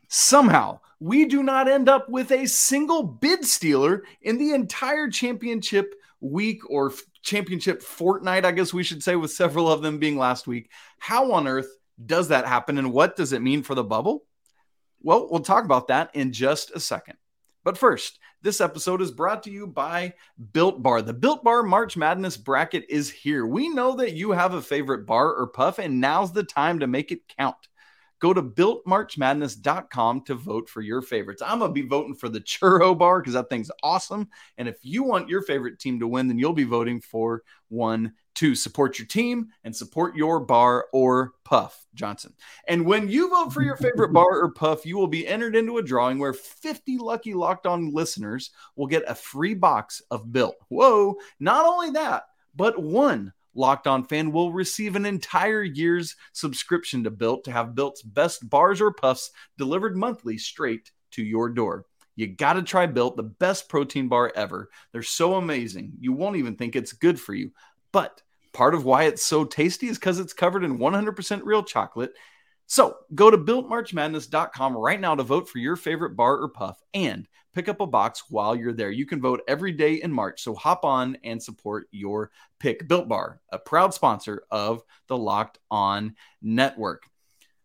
somehow 0.09 0.81
we 1.01 1.27
do 1.27 1.43
not 1.43 1.69
end 1.69 1.89
up 1.89 2.09
with 2.09 2.31
a 2.33 2.47
single 2.47 3.03
bid 3.03 3.45
stealer 3.45 4.05
in 4.23 4.39
the 4.39 4.53
entire 4.53 5.09
championship 5.09 5.95
week 6.21 6.63
or 6.71 6.93
championship 7.23 7.83
fortnight, 7.83 8.45
I 8.45 8.53
guess 8.53 8.73
we 8.73 8.83
should 8.83 9.03
say, 9.03 9.17
with 9.17 9.31
several 9.31 9.71
of 9.71 9.83
them 9.83 9.99
being 9.99 10.17
last 10.17 10.47
week. 10.47 10.71
How 10.99 11.33
on 11.33 11.47
earth 11.47 11.69
does 12.05 12.29
that 12.29 12.47
happen 12.47 12.79
and 12.79 12.93
what 12.93 13.17
does 13.17 13.33
it 13.33 13.43
mean 13.43 13.63
for 13.63 13.75
the 13.75 13.85
bubble? 13.85 14.25
Well, 15.05 15.29
we'll 15.31 15.41
talk 15.41 15.67
about 15.67 15.89
that 15.89 16.11
in 16.15 16.33
just 16.33 16.71
a 16.71 16.81
second. 16.81 17.17
But 17.63 17.77
first, 17.77 18.19
this 18.41 18.63
episode 18.63 19.03
is 19.03 19.11
brought 19.11 19.43
to 19.43 19.51
you 19.51 19.67
by 19.67 20.15
Built 20.55 20.83
Bar. 20.83 21.03
The 21.03 21.13
Built 21.13 21.45
Bar 21.45 21.63
March 21.63 21.95
Madness 21.95 22.39
bracket 22.39 22.87
is 22.89 23.11
here. 23.11 23.47
We 23.47 23.69
know 23.69 23.97
that 23.97 24.15
you 24.15 24.31
have 24.31 24.55
a 24.55 24.63
favorite 24.63 25.05
bar 25.05 25.35
or 25.35 25.47
puff, 25.49 25.79
and 25.79 26.01
now's 26.01 26.33
the 26.33 26.43
time 26.43 26.81
to 26.81 26.87
make 26.87 27.13
it 27.13 27.21
count. 27.39 27.69
Go 28.25 28.33
to 28.33 28.43
builtmarchmadness.com 28.43 30.23
to 30.23 30.35
vote 30.35 30.71
for 30.71 30.81
your 30.81 31.03
favorites. 31.03 31.43
I'm 31.45 31.59
going 31.59 31.69
to 31.69 31.75
be 31.75 31.87
voting 31.87 32.15
for 32.15 32.31
the 32.31 32.41
churro 32.41 32.97
bar 32.97 33.21
because 33.21 33.35
that 33.35 33.51
thing's 33.51 33.71
awesome. 33.83 34.31
And 34.57 34.67
if 34.67 34.79
you 34.81 35.03
want 35.03 35.29
your 35.29 35.43
favorite 35.43 35.79
team 35.79 36.01
to 36.01 36.09
win, 36.09 36.29
then 36.29 36.39
you'll 36.39 36.55
be 36.55 36.65
voting 36.65 37.03
for 37.03 37.43
one 37.69 38.15
to 38.37 38.55
support 38.55 38.99
your 38.99 39.07
team 39.07 39.49
and 39.63 39.77
support 39.77 40.17
your 40.17 40.41
bar 40.41 40.87
or 40.95 41.33
puff, 41.45 41.85
Johnson. 41.95 42.33
And 42.67 42.87
when 42.87 43.11
you 43.11 43.29
vote 43.29 43.53
for 43.53 43.61
your 43.61 43.77
favorite 43.77 44.13
bar 44.15 44.41
or 44.41 44.53
puff, 44.53 44.87
you 44.87 44.97
will 44.97 45.07
be 45.07 45.29
entered 45.29 45.55
into 45.55 45.77
a 45.77 45.83
drawing 45.83 46.19
where 46.19 46.33
50 46.33 46.97
lucky 46.97 47.35
locked 47.35 47.67
on 47.67 47.93
listeners 47.93 48.53
will 48.75 48.87
get 48.87 49.05
a 49.07 49.15
free 49.15 49.53
box 49.53 50.01
of 50.11 50.33
Built. 50.33 50.57
Whoa, 50.69 51.17
not 51.41 51.67
only 51.67 51.91
that, 51.91 52.23
but 52.57 52.81
one 52.81 53.35
Locked 53.55 53.87
On 53.87 54.05
fan 54.05 54.33
will 54.33 54.53
receive 54.53 54.97
an 54.97 55.07
entire 55.07 55.63
year's 55.63 56.17
subscription 56.33 57.05
to 57.05 57.11
Built 57.11 57.45
to 57.45 57.53
have 57.53 57.75
Built's 57.75 58.03
best 58.03 58.49
bars 58.49 58.81
or 58.81 58.93
puffs 58.93 59.31
delivered 59.59 59.97
monthly 59.97 60.39
straight 60.39 60.91
to 61.13 61.23
your 61.23 61.49
door. 61.49 61.87
You 62.17 62.29
got 62.29 62.55
to 62.55 62.63
try 62.63 62.87
Built, 62.87 63.17
the 63.17 63.23
best 63.23 63.69
protein 63.69 64.09
bar 64.09 64.33
ever. 64.35 64.71
They're 64.93 65.03
so 65.03 65.35
amazing. 65.35 65.93
You 66.01 66.13
won't 66.13 66.37
even 66.37 66.57
think 66.57 66.77
it's 66.77 66.93
good 66.93 67.21
for 67.21 67.35
you. 67.35 67.53
But 67.93 68.23
part 68.53 68.75
of 68.75 68.85
why 68.85 69.05
it's 69.05 69.25
so 69.25 69.45
tasty 69.45 69.89
is 69.89 69.99
because 69.99 70.19
it's 70.19 70.33
covered 70.33 70.65
in 70.65 70.79
100% 70.79 71.41
real 71.45 71.63
chocolate. 71.63 72.13
So 72.67 72.97
go 73.15 73.31
to 73.31 73.39
builtmarchmadness.com 73.39 74.77
right 74.77 75.01
now 75.01 75.15
to 75.15 75.23
vote 75.23 75.49
for 75.49 75.59
your 75.59 75.77
favorite 75.77 76.17
bar 76.17 76.37
or 76.39 76.49
puff 76.49 76.81
and 76.95 77.29
pick 77.55 77.69
up 77.69 77.81
a 77.81 77.87
box 77.87 78.25
while 78.29 78.55
you're 78.55 78.73
there. 78.73 78.91
You 78.91 79.07
can 79.07 79.21
vote 79.21 79.43
every 79.49 79.73
day 79.73 79.95
in 79.95 80.13
March. 80.13 80.43
So 80.43 80.55
hop 80.55 80.85
on 80.85 81.17
and 81.25 81.43
support 81.43 81.89
your 81.91 82.31
pick. 82.59 82.87
Built 82.89 83.09
Bar, 83.09 83.41
a 83.51 83.59
proud 83.59 83.95
sponsor 83.95 84.45
of 84.51 84.83
the 85.07 85.17
Locked 85.17 85.59
On 85.71 86.15
Network. 86.43 87.05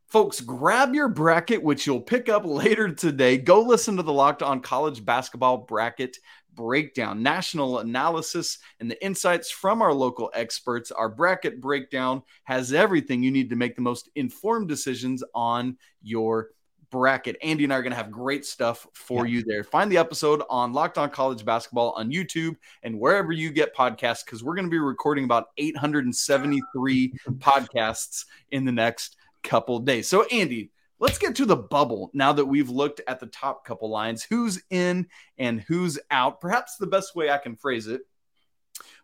Folks, 0.07 0.41
grab 0.41 0.95
your 0.95 1.07
bracket, 1.07 1.61
which 1.61 1.85
you'll 1.85 2.01
pick 2.01 2.29
up 2.29 2.43
later 2.43 2.89
today. 2.91 3.37
Go 3.37 3.61
listen 3.61 3.97
to 3.97 4.03
the 4.03 4.13
Locked 4.13 4.41
On 4.41 4.59
College 4.59 5.05
Basketball 5.05 5.57
Bracket 5.57 6.17
breakdown, 6.55 7.23
national 7.23 7.79
analysis, 7.79 8.57
and 8.79 8.91
the 8.91 9.01
insights 9.05 9.49
from 9.49 9.81
our 9.81 9.93
local 9.93 10.29
experts. 10.33 10.91
Our 10.91 11.07
bracket 11.07 11.61
breakdown 11.61 12.23
has 12.43 12.73
everything 12.73 13.23
you 13.23 13.31
need 13.31 13.49
to 13.51 13.55
make 13.55 13.75
the 13.75 13.81
most 13.81 14.09
informed 14.15 14.67
decisions 14.67 15.23
on 15.33 15.77
your 16.01 16.49
bracket. 16.89 17.37
Andy 17.41 17.63
and 17.63 17.73
I 17.73 17.77
are 17.77 17.81
going 17.81 17.91
to 17.91 17.97
have 17.97 18.11
great 18.11 18.45
stuff 18.45 18.87
for 18.93 19.25
yeah. 19.25 19.37
you 19.37 19.43
there. 19.43 19.63
Find 19.63 19.91
the 19.91 19.97
episode 19.97 20.41
on 20.49 20.73
Locked 20.73 20.97
On 20.97 21.09
College 21.09 21.45
Basketball 21.45 21.91
on 21.91 22.11
YouTube 22.11 22.55
and 22.83 22.99
wherever 22.99 23.31
you 23.31 23.51
get 23.51 23.75
podcasts, 23.75 24.25
because 24.25 24.43
we're 24.43 24.55
going 24.55 24.65
to 24.65 24.71
be 24.71 24.79
recording 24.79 25.23
about 25.23 25.47
873 25.57 27.13
podcasts 27.37 28.25
in 28.51 28.65
the 28.65 28.71
next 28.71 29.17
couple 29.43 29.79
days. 29.79 30.07
So, 30.07 30.25
Andy, 30.25 30.71
let's 30.99 31.17
get 31.17 31.35
to 31.35 31.45
the 31.45 31.55
bubble 31.55 32.11
now 32.13 32.33
that 32.33 32.45
we've 32.45 32.69
looked 32.69 33.01
at 33.07 33.19
the 33.19 33.27
top 33.27 33.65
couple 33.65 33.89
lines 33.89 34.23
who's 34.23 34.61
in 34.69 35.07
and 35.37 35.61
who's 35.61 35.99
out. 36.11 36.41
Perhaps 36.41 36.77
the 36.77 36.87
best 36.87 37.15
way 37.15 37.29
I 37.29 37.37
can 37.37 37.55
phrase 37.55 37.87
it 37.87 38.01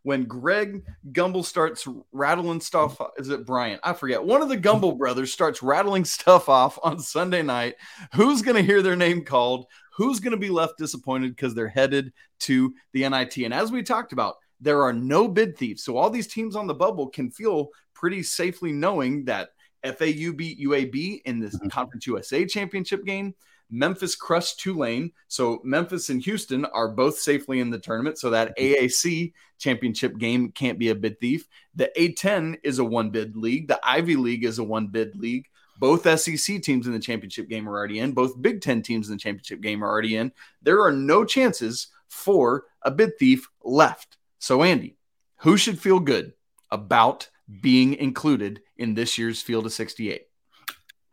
when 0.06 0.26
Greg 0.26 0.84
Gumbel 1.14 1.44
starts 1.44 1.88
rattling 2.12 2.62
stuff. 2.62 3.02
Is 3.18 3.30
it 3.30 3.44
Brian? 3.44 3.80
I 3.82 3.94
forget. 3.94 4.24
One 4.24 4.44
of 4.44 4.50
the 4.50 4.58
Gumbel 4.58 4.96
brothers 4.96 5.34
starts 5.34 5.64
rattling 5.64 6.06
stuff 6.06 6.48
off 6.48 6.78
on 6.84 7.00
Sunday 7.00 7.42
night. 7.42 7.74
Who's 8.14 8.44
going 8.44 8.56
to 8.56 8.62
hear 8.62 8.84
their 8.84 8.96
name 8.96 9.26
called? 9.26 9.66
Who's 9.96 10.20
going 10.20 10.34
to 10.34 10.38
be 10.38 10.52
left 10.52 10.78
disappointed 10.78 11.36
because 11.36 11.56
they're 11.56 11.68
headed 11.68 12.14
to 12.42 12.76
the 12.94 13.10
NIT? 13.10 13.38
And 13.38 13.54
as 13.54 13.72
we 13.72 13.82
talked 13.82 14.14
about, 14.14 14.36
there 14.62 14.84
are 14.84 14.94
no 14.94 15.28
bid 15.28 15.58
thieves. 15.58 15.84
So 15.84 15.98
all 15.98 16.12
these 16.12 16.28
teams 16.28 16.56
on 16.56 16.68
the 16.68 16.76
bubble 16.76 17.10
can 17.10 17.32
feel 17.32 17.70
pretty 17.96 18.22
safely 18.22 18.72
knowing 18.72 19.26
that 19.26 19.50
FAU 19.84 20.34
beat 20.34 20.60
UAB 20.60 21.22
in 21.26 21.40
this 21.40 21.56
mm-hmm. 21.56 21.70
Conference 21.70 22.06
USA 22.06 22.46
championship 22.46 23.06
game. 23.06 23.34
Memphis 23.70 24.16
crushed 24.16 24.60
Tulane. 24.60 25.12
So 25.28 25.60
Memphis 25.64 26.10
and 26.10 26.22
Houston 26.22 26.66
are 26.66 26.88
both 26.88 27.18
safely 27.18 27.60
in 27.60 27.70
the 27.70 27.80
tournament. 27.80 28.18
So 28.18 28.30
that 28.30 28.58
mm-hmm. 28.58 28.86
AAC 28.86 29.34
championship 29.58 30.18
game 30.18 30.52
can't 30.52 30.80
be 30.80 30.90
a 30.90 30.96
bid 30.96 31.20
thief. 31.20 31.48
The 31.76 31.92
A10 31.98 32.58
is 32.64 32.80
a 32.80 32.86
one 32.86 33.10
bid 33.10 33.36
league. 33.36 33.68
The 33.68 33.80
Ivy 33.84 34.16
League 34.16 34.44
is 34.44 34.60
a 34.60 34.64
one 34.64 34.88
bid 34.88 35.16
league. 35.16 35.48
Both 35.78 36.08
SEC 36.20 36.62
teams 36.62 36.88
in 36.88 36.94
the 36.94 37.00
championship 37.00 37.50
game 37.50 37.68
are 37.68 37.74
already 37.74 38.00
in. 38.00 38.14
Both 38.14 38.42
Big 38.42 38.62
Ten 38.62 38.82
teams 38.82 39.10
in 39.10 39.16
the 39.16 39.20
championship 39.20 39.62
game 39.62 39.84
are 39.84 39.90
already 39.90 40.16
in. 40.16 40.32
There 40.62 40.82
are 40.82 40.92
no 40.92 41.26
chances 41.26 41.88
for 42.08 42.66
a 42.82 42.92
bid 42.92 43.18
thief 43.20 43.50
left. 43.64 44.18
So, 44.40 44.64
Andy, 44.64 44.96
who 45.38 45.58
should 45.58 45.80
feel 45.80 46.00
good 46.00 46.34
about 46.72 47.30
being 47.62 47.96
included 47.96 48.62
in 48.78 48.94
this 48.94 49.18
year's 49.18 49.42
Field 49.42 49.66
of 49.66 49.74
68? 49.74 50.28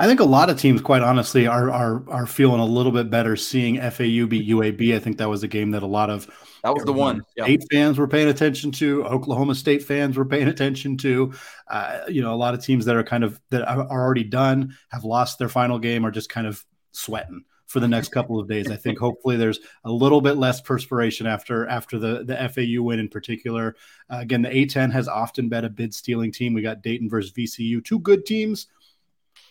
I 0.02 0.06
think 0.06 0.18
a 0.18 0.24
lot 0.24 0.50
of 0.50 0.58
teams, 0.58 0.80
quite 0.80 1.00
honestly, 1.00 1.46
are 1.46 1.70
are 1.70 2.02
are 2.10 2.26
feeling 2.26 2.58
a 2.58 2.64
little 2.64 2.90
bit 2.90 3.08
better 3.08 3.36
seeing 3.36 3.76
FAU 3.76 4.26
beat 4.26 4.48
UAB. 4.48 4.96
I 4.96 4.98
think 4.98 5.16
that 5.18 5.28
was 5.28 5.44
a 5.44 5.48
game 5.48 5.70
that 5.70 5.84
a 5.84 5.86
lot 5.86 6.10
of 6.10 6.26
that 6.64 6.74
was 6.74 6.82
the 6.82 6.92
one. 6.92 7.22
State 7.38 7.62
fans 7.70 8.00
were 8.00 8.08
paying 8.08 8.26
attention 8.26 8.72
to. 8.72 9.04
Oklahoma 9.04 9.54
State 9.54 9.84
fans 9.84 10.16
were 10.16 10.24
paying 10.24 10.48
attention 10.48 10.96
to. 10.96 11.32
Uh, 11.70 12.00
you 12.08 12.20
know, 12.20 12.34
a 12.34 12.36
lot 12.36 12.52
of 12.52 12.64
teams 12.64 12.84
that 12.86 12.96
are 12.96 13.04
kind 13.04 13.22
of 13.22 13.40
that 13.50 13.62
are 13.62 13.88
already 13.88 14.24
done 14.24 14.76
have 14.90 15.04
lost 15.04 15.38
their 15.38 15.48
final 15.48 15.78
game, 15.78 16.04
are 16.04 16.10
just 16.10 16.28
kind 16.28 16.48
of 16.48 16.66
sweating 16.90 17.44
for 17.68 17.78
the 17.78 17.86
next 17.86 18.08
couple 18.08 18.40
of 18.40 18.48
days. 18.48 18.72
I 18.72 18.76
think 18.76 18.98
hopefully 18.98 19.36
there's 19.36 19.60
a 19.84 19.92
little 19.92 20.20
bit 20.20 20.36
less 20.36 20.60
perspiration 20.60 21.28
after 21.28 21.68
after 21.68 22.00
the 22.00 22.24
the 22.24 22.48
FAU 22.48 22.82
win 22.82 22.98
in 22.98 23.08
particular. 23.08 23.76
Uh, 24.10 24.18
again, 24.18 24.42
the 24.42 24.48
A10 24.48 24.90
has 24.90 25.06
often 25.06 25.48
been 25.48 25.64
a 25.64 25.70
bid 25.70 25.94
stealing 25.94 26.32
team. 26.32 26.54
We 26.54 26.62
got 26.62 26.82
Dayton 26.82 27.08
versus 27.08 27.30
VCU, 27.30 27.84
two 27.84 28.00
good 28.00 28.26
teams 28.26 28.66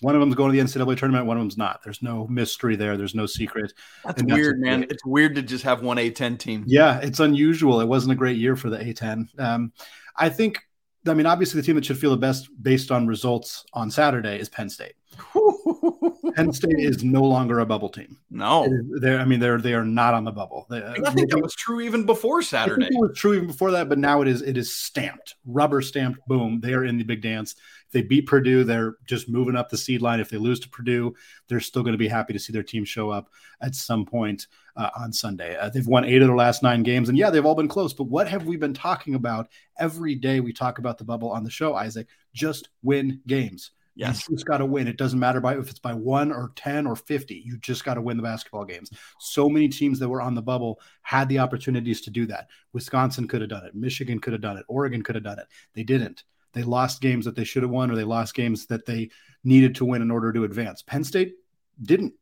one 0.01 0.15
of 0.15 0.21
them's 0.21 0.35
going 0.35 0.51
to 0.51 0.57
the 0.57 0.63
NCAA 0.63 0.97
tournament, 0.97 1.27
one 1.27 1.37
of 1.37 1.41
them's 1.41 1.57
not. 1.57 1.81
There's 1.83 2.01
no 2.01 2.27
mystery 2.27 2.75
there. 2.75 2.97
There's 2.97 3.15
no 3.15 3.25
secret. 3.25 3.73
That's 4.03 4.21
weird, 4.23 4.59
man. 4.59 4.83
It's 4.89 5.05
weird 5.05 5.35
to 5.35 5.41
just 5.41 5.63
have 5.63 5.83
one 5.83 5.97
A10 5.97 6.39
team. 6.39 6.63
Yeah, 6.67 6.99
it's 6.99 7.19
unusual. 7.19 7.81
It 7.81 7.87
wasn't 7.87 8.13
a 8.13 8.15
great 8.15 8.37
year 8.37 8.55
for 8.55 8.69
the 8.69 8.77
A10. 8.77 9.39
Um, 9.39 9.71
I 10.17 10.29
think, 10.29 10.59
I 11.07 11.13
mean, 11.13 11.27
obviously, 11.27 11.61
the 11.61 11.65
team 11.65 11.75
that 11.75 11.85
should 11.85 11.99
feel 11.99 12.11
the 12.11 12.17
best 12.17 12.49
based 12.61 12.91
on 12.91 13.07
results 13.07 13.63
on 13.73 13.91
Saturday 13.91 14.39
is 14.39 14.49
Penn 14.49 14.69
State. 14.69 14.93
Penn 16.35 16.53
State 16.53 16.79
is 16.79 17.03
no 17.03 17.21
longer 17.21 17.59
a 17.59 17.65
bubble 17.65 17.89
team. 17.89 18.17
No, 18.29 18.67
they're. 18.99 19.19
I 19.19 19.25
mean, 19.25 19.39
they're 19.39 19.59
they 19.59 19.73
are 19.73 19.85
not 19.85 20.13
on 20.13 20.23
the 20.23 20.31
bubble. 20.31 20.65
They, 20.69 20.81
I 20.83 21.11
think 21.11 21.29
that 21.29 21.41
was 21.41 21.53
true 21.55 21.81
even 21.81 22.05
before 22.05 22.41
Saturday. 22.41 22.85
it 22.85 22.99
was 22.99 23.17
true 23.17 23.33
even 23.33 23.47
before 23.47 23.71
that, 23.71 23.89
but 23.89 23.97
now 23.97 24.21
it 24.21 24.27
is. 24.27 24.41
It 24.41 24.57
is 24.57 24.73
stamped, 24.73 25.35
rubber 25.45 25.81
stamped. 25.81 26.25
Boom! 26.27 26.59
They 26.61 26.73
are 26.73 26.85
in 26.85 26.97
the 26.97 27.03
big 27.03 27.21
dance. 27.21 27.55
If 27.91 27.93
they 27.93 28.01
beat 28.03 28.25
Purdue, 28.25 28.63
they're 28.63 28.95
just 29.05 29.27
moving 29.29 29.55
up 29.55 29.69
the 29.69 29.77
seed 29.77 30.01
line. 30.01 30.19
If 30.19 30.29
they 30.29 30.37
lose 30.37 30.59
to 30.61 30.69
Purdue, 30.69 31.13
they're 31.47 31.59
still 31.59 31.83
going 31.83 31.93
to 31.93 31.97
be 31.97 32.07
happy 32.07 32.33
to 32.33 32.39
see 32.39 32.53
their 32.53 32.63
team 32.63 32.85
show 32.85 33.09
up 33.09 33.29
at 33.61 33.75
some 33.75 34.05
point 34.05 34.47
uh, 34.77 34.89
on 34.97 35.11
Sunday. 35.11 35.57
Uh, 35.57 35.69
they've 35.69 35.87
won 35.87 36.05
eight 36.05 36.21
of 36.21 36.27
their 36.27 36.35
last 36.37 36.63
nine 36.63 36.83
games, 36.83 37.09
and 37.09 37.17
yeah, 37.17 37.29
they've 37.29 37.45
all 37.45 37.55
been 37.55 37.67
close. 37.67 37.93
But 37.93 38.05
what 38.05 38.27
have 38.27 38.45
we 38.45 38.57
been 38.57 38.73
talking 38.73 39.15
about 39.15 39.49
every 39.79 40.15
day? 40.15 40.39
We 40.39 40.53
talk 40.53 40.79
about 40.79 40.97
the 40.97 41.03
bubble 41.03 41.29
on 41.29 41.43
the 41.43 41.49
show, 41.49 41.75
Isaac. 41.75 42.07
Just 42.33 42.69
win 42.81 43.21
games 43.27 43.71
Yes. 43.95 44.27
You 44.27 44.35
just 44.35 44.47
got 44.47 44.57
to 44.57 44.65
win. 44.65 44.87
It 44.87 44.97
doesn't 44.97 45.19
matter 45.19 45.39
by 45.39 45.57
if 45.57 45.69
it's 45.69 45.79
by 45.79 45.93
one 45.93 46.31
or 46.31 46.51
10 46.55 46.87
or 46.87 46.95
50. 46.95 47.43
You 47.45 47.57
just 47.57 47.83
got 47.83 47.95
to 47.95 48.01
win 48.01 48.17
the 48.17 48.23
basketball 48.23 48.65
games. 48.65 48.89
So 49.19 49.49
many 49.49 49.67
teams 49.67 49.99
that 49.99 50.09
were 50.09 50.21
on 50.21 50.33
the 50.33 50.41
bubble 50.41 50.79
had 51.01 51.27
the 51.29 51.39
opportunities 51.39 52.01
to 52.01 52.09
do 52.09 52.25
that. 52.27 52.47
Wisconsin 52.73 53.27
could 53.27 53.41
have 53.41 53.49
done 53.49 53.65
it. 53.65 53.75
Michigan 53.75 54.19
could 54.19 54.33
have 54.33 54.41
done 54.41 54.57
it. 54.57 54.65
Oregon 54.67 55.03
could 55.03 55.15
have 55.15 55.23
done 55.23 55.39
it. 55.39 55.47
They 55.75 55.83
didn't. 55.83 56.23
They 56.53 56.63
lost 56.63 57.01
games 57.01 57.25
that 57.25 57.35
they 57.35 57.43
should 57.43 57.63
have 57.63 57.71
won 57.71 57.91
or 57.91 57.95
they 57.95 58.03
lost 58.03 58.33
games 58.33 58.65
that 58.67 58.85
they 58.85 59.09
needed 59.43 59.75
to 59.75 59.85
win 59.85 60.01
in 60.01 60.11
order 60.11 60.31
to 60.33 60.43
advance. 60.43 60.81
Penn 60.81 61.03
State 61.03 61.33
didn't. 61.81 62.13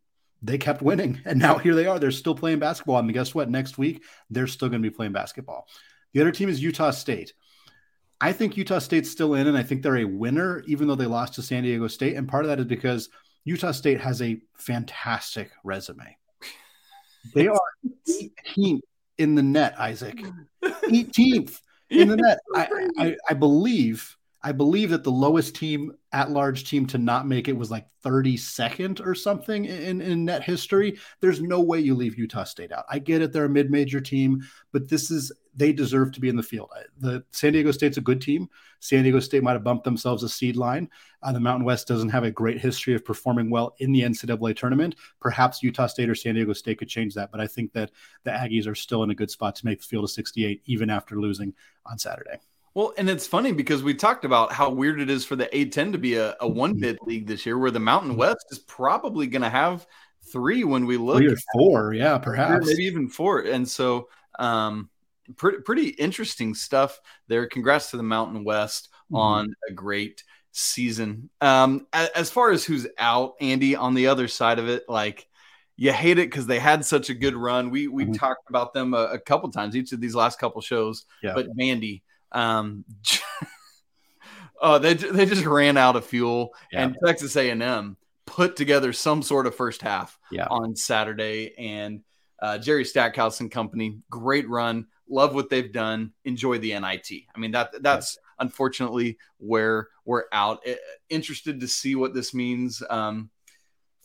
They 0.42 0.58
kept 0.58 0.82
winning. 0.82 1.20
And 1.26 1.40
now 1.40 1.58
here 1.58 1.76
they 1.76 1.86
are. 1.86 2.00
They're 2.00 2.12
still 2.12 2.36
playing 2.36 2.60
basketball. 2.60 2.98
I 2.98 3.00
And 3.00 3.14
guess 3.14 3.36
what? 3.36 3.50
Next 3.50 3.78
week, 3.78 4.04
they're 4.30 4.48
still 4.48 4.70
going 4.70 4.82
to 4.82 4.90
be 4.90 4.96
playing 4.96 5.14
basketball. 5.14 5.68
The 6.14 6.22
other 6.22 6.32
team 6.32 6.50
is 6.50 6.62
Utah 6.62 6.92
State. 6.92 7.34
I 8.22 8.34
think 8.34 8.58
Utah 8.58 8.80
State's 8.80 9.10
still 9.10 9.36
in, 9.36 9.48
and 9.48 9.58
I 9.58 9.64
think 9.64 9.82
they're 9.82 9.98
a 9.98 10.06
winner, 10.06 10.64
even 10.68 10.88
though 10.88 10.96
they 10.96 11.06
lost 11.06 11.36
to 11.36 11.42
San 11.42 11.64
Diego 11.64 11.88
State. 11.88 12.16
And 12.18 12.28
part 12.28 12.44
of 12.44 12.50
that 12.50 12.60
is 12.60 12.66
because 12.66 13.10
Utah 13.46 13.72
State 13.72 14.02
has 14.02 14.22
a 14.22 14.42
fantastic 14.56 15.52
resume. 15.64 16.18
They 17.34 17.48
are 17.48 17.60
18th 18.08 18.82
in 19.18 19.36
the 19.36 19.44
net, 19.44 19.76
Isaac. 19.80 20.18
18th 20.64 21.62
in 21.90 22.08
the 22.08 22.18
net. 22.18 22.40
I, 22.56 22.88
I, 22.98 23.16
I 23.30 23.34
believe 23.34 24.18
I 24.42 24.54
believe 24.54 24.92
that 24.92 25.04
the 25.04 25.12
lowest 25.12 25.56
team 25.56 25.92
at 26.14 26.32
large 26.32 26.70
team 26.70 26.86
to 26.88 26.98
not 26.98 27.28
make 27.28 27.48
it 27.48 27.58
was 27.58 27.70
like 27.70 27.88
32nd 28.06 29.06
or 29.06 29.14
something 29.14 29.66
in, 29.66 30.00
in 30.00 30.24
net 30.26 30.44
history. 30.44 30.98
There's 31.20 31.42
no 31.42 31.60
way 31.60 31.80
you 31.80 31.94
leave 31.94 32.18
Utah 32.18 32.46
State 32.46 32.72
out. 32.72 32.86
I 32.90 33.00
get 33.00 33.22
it, 33.22 33.34
they're 33.34 33.46
a 33.46 33.50
mid 33.50 33.70
major 33.70 34.00
team, 34.00 34.42
but 34.72 34.90
this 34.90 35.12
is 35.12 35.32
they 35.56 35.74
deserve 35.74 36.14
to 36.14 36.22
be 36.22 36.30
in 36.30 36.38
the 36.38 36.44
field. 36.44 36.70
The 37.00 37.24
San 37.32 37.52
Diego 37.52 37.72
State's 37.72 37.98
a 37.98 38.02
good 38.02 38.22
team. 38.22 38.48
San 38.80 39.04
Diego 39.04 39.20
State 39.20 39.44
might 39.44 39.54
have 39.54 39.64
bumped 39.64 39.84
themselves 39.84 40.24
a 40.24 40.30
seed 40.30 40.56
line. 40.56 40.90
Uh, 41.22 41.34
the 41.34 41.40
Mountain 41.40 41.66
West 41.66 41.86
doesn't 41.86 42.10
have 42.10 42.24
a 42.24 42.32
great 42.32 42.60
history 42.60 42.96
of 42.96 43.04
performing 43.04 43.50
well 43.50 43.76
in 43.80 43.92
the 43.92 44.02
NCAA 44.02 44.56
tournament. 44.56 44.96
Perhaps 45.20 45.62
Utah 45.62 45.88
State 45.88 46.10
or 46.10 46.16
San 46.16 46.36
Diego 46.36 46.54
State 46.54 46.78
could 46.78 46.88
change 46.88 47.14
that, 47.16 47.30
but 47.30 47.42
I 47.42 47.48
think 47.48 47.74
that 47.74 47.92
the 48.24 48.32
Aggies 48.32 48.68
are 48.68 48.76
still 48.76 49.04
in 49.04 49.10
a 49.10 49.16
good 49.16 49.30
spot 49.30 49.56
to 49.58 49.66
make 49.66 49.80
the 49.80 49.86
field 49.86 50.06
of 50.06 50.12
68, 50.12 50.62
even 50.66 50.90
after 50.90 51.20
losing 51.20 51.54
on 51.86 51.98
Saturday. 51.98 52.40
Well, 52.74 52.94
and 52.98 53.10
it's 53.10 53.28
funny 53.28 53.52
because 53.52 53.84
we 53.84 53.94
talked 53.94 54.26
about 54.26 54.52
how 54.52 54.70
weird 54.70 55.02
it 55.02 55.10
is 55.10 55.26
for 55.26 55.36
the 55.36 55.48
A10 55.48 55.92
to 55.92 55.98
be 55.98 56.16
a, 56.16 56.36
a 56.40 56.48
one 56.48 56.80
bid 56.80 56.98
league 57.02 57.28
this 57.28 57.46
year, 57.46 57.58
where 57.58 57.72
the 57.72 57.80
Mountain 57.80 58.16
West 58.16 58.46
is 58.52 58.60
probably 58.60 59.28
going 59.28 59.42
to 59.42 59.50
have 59.50 59.88
three 60.32 60.64
when 60.64 60.86
we 60.86 60.98
look. 60.98 61.18
Three 61.18 61.34
or 61.34 61.38
four, 61.54 61.94
yeah, 61.94 62.18
perhaps. 62.18 62.68
Maybe 62.68 62.84
even 62.84 63.10
four. 63.10 63.40
And 63.42 63.68
so, 63.68 64.10
um, 64.38 64.90
pretty, 65.36 65.60
pretty 65.60 65.90
interesting 65.90 66.54
stuff 66.54 67.00
there. 67.28 67.48
Congrats 67.48 67.92
to 67.92 67.98
the 67.98 68.04
Mountain 68.04 68.44
West 68.44 68.90
mm-hmm. 69.06 69.16
on 69.16 69.56
a 69.68 69.74
great 69.74 70.24
season. 70.52 71.30
Um, 71.42 71.88
as 71.94 72.30
far 72.30 72.52
as 72.52 72.64
who's 72.64 72.88
out, 72.98 73.36
Andy, 73.42 73.76
on 73.76 73.94
the 73.94 74.08
other 74.08 74.28
side 74.28 74.60
of 74.60 74.68
it, 74.70 74.86
like 74.88 75.28
you 75.76 75.94
hate 75.94 76.20
it 76.20 76.30
because 76.30 76.46
they 76.46 76.60
had 76.60 76.84
such 76.84 77.10
a 77.10 77.14
good 77.14 77.36
run. 77.36 77.70
We 77.70 77.88
we 77.88 78.04
mm-hmm. 78.04 78.14
talked 78.14 78.50
about 78.50 78.74
them 78.74 78.94
a, 78.94 79.06
a, 79.14 79.20
couple 79.20 79.50
times 79.50 79.76
each 79.78 79.94
of 79.94 80.02
these 80.02 80.14
last 80.16 80.38
couple 80.38 80.62
shows. 80.62 81.06
Yeah. 81.24 81.34
But 81.34 81.56
Vandy, 81.56 82.02
um, 82.32 82.86
oh, 84.62 84.80
they 84.80 84.94
they 84.94 85.26
just 85.26 85.46
ran 85.46 85.78
out 85.78 85.96
of 85.96 86.06
fuel, 86.06 86.54
yeah. 86.72 86.84
and 86.84 86.98
Texas 87.06 87.36
A 87.36 87.50
and 87.50 87.64
M 87.64 87.98
put 88.26 88.56
together 88.56 88.94
some 88.94 89.24
sort 89.24 89.48
of 89.48 89.56
first 89.56 89.82
half 89.82 90.18
yeah. 90.32 90.48
on 90.50 90.76
Saturday, 90.76 91.54
and 91.58 92.02
uh, 92.42 92.58
Jerry 92.58 92.86
Stackhouse 92.86 93.40
and 93.42 93.52
company, 93.52 94.00
great 94.10 94.48
run. 94.48 94.88
Love 95.10 95.34
what 95.34 95.50
they've 95.50 95.72
done. 95.72 96.14
Enjoy 96.26 96.60
the 96.60 96.80
NIT. 96.80 97.24
I 97.36 97.40
mean 97.40 97.52
that 97.52 97.74
that's 97.82 98.18
unfortunately 98.38 99.18
where 99.38 99.88
we're 100.06 100.26
out. 100.32 100.64
Interested 101.10 101.60
to 101.60 101.68
see 101.68 101.96
what 101.96 102.14
this 102.14 102.34
means. 102.34 102.84
Um, 102.90 103.32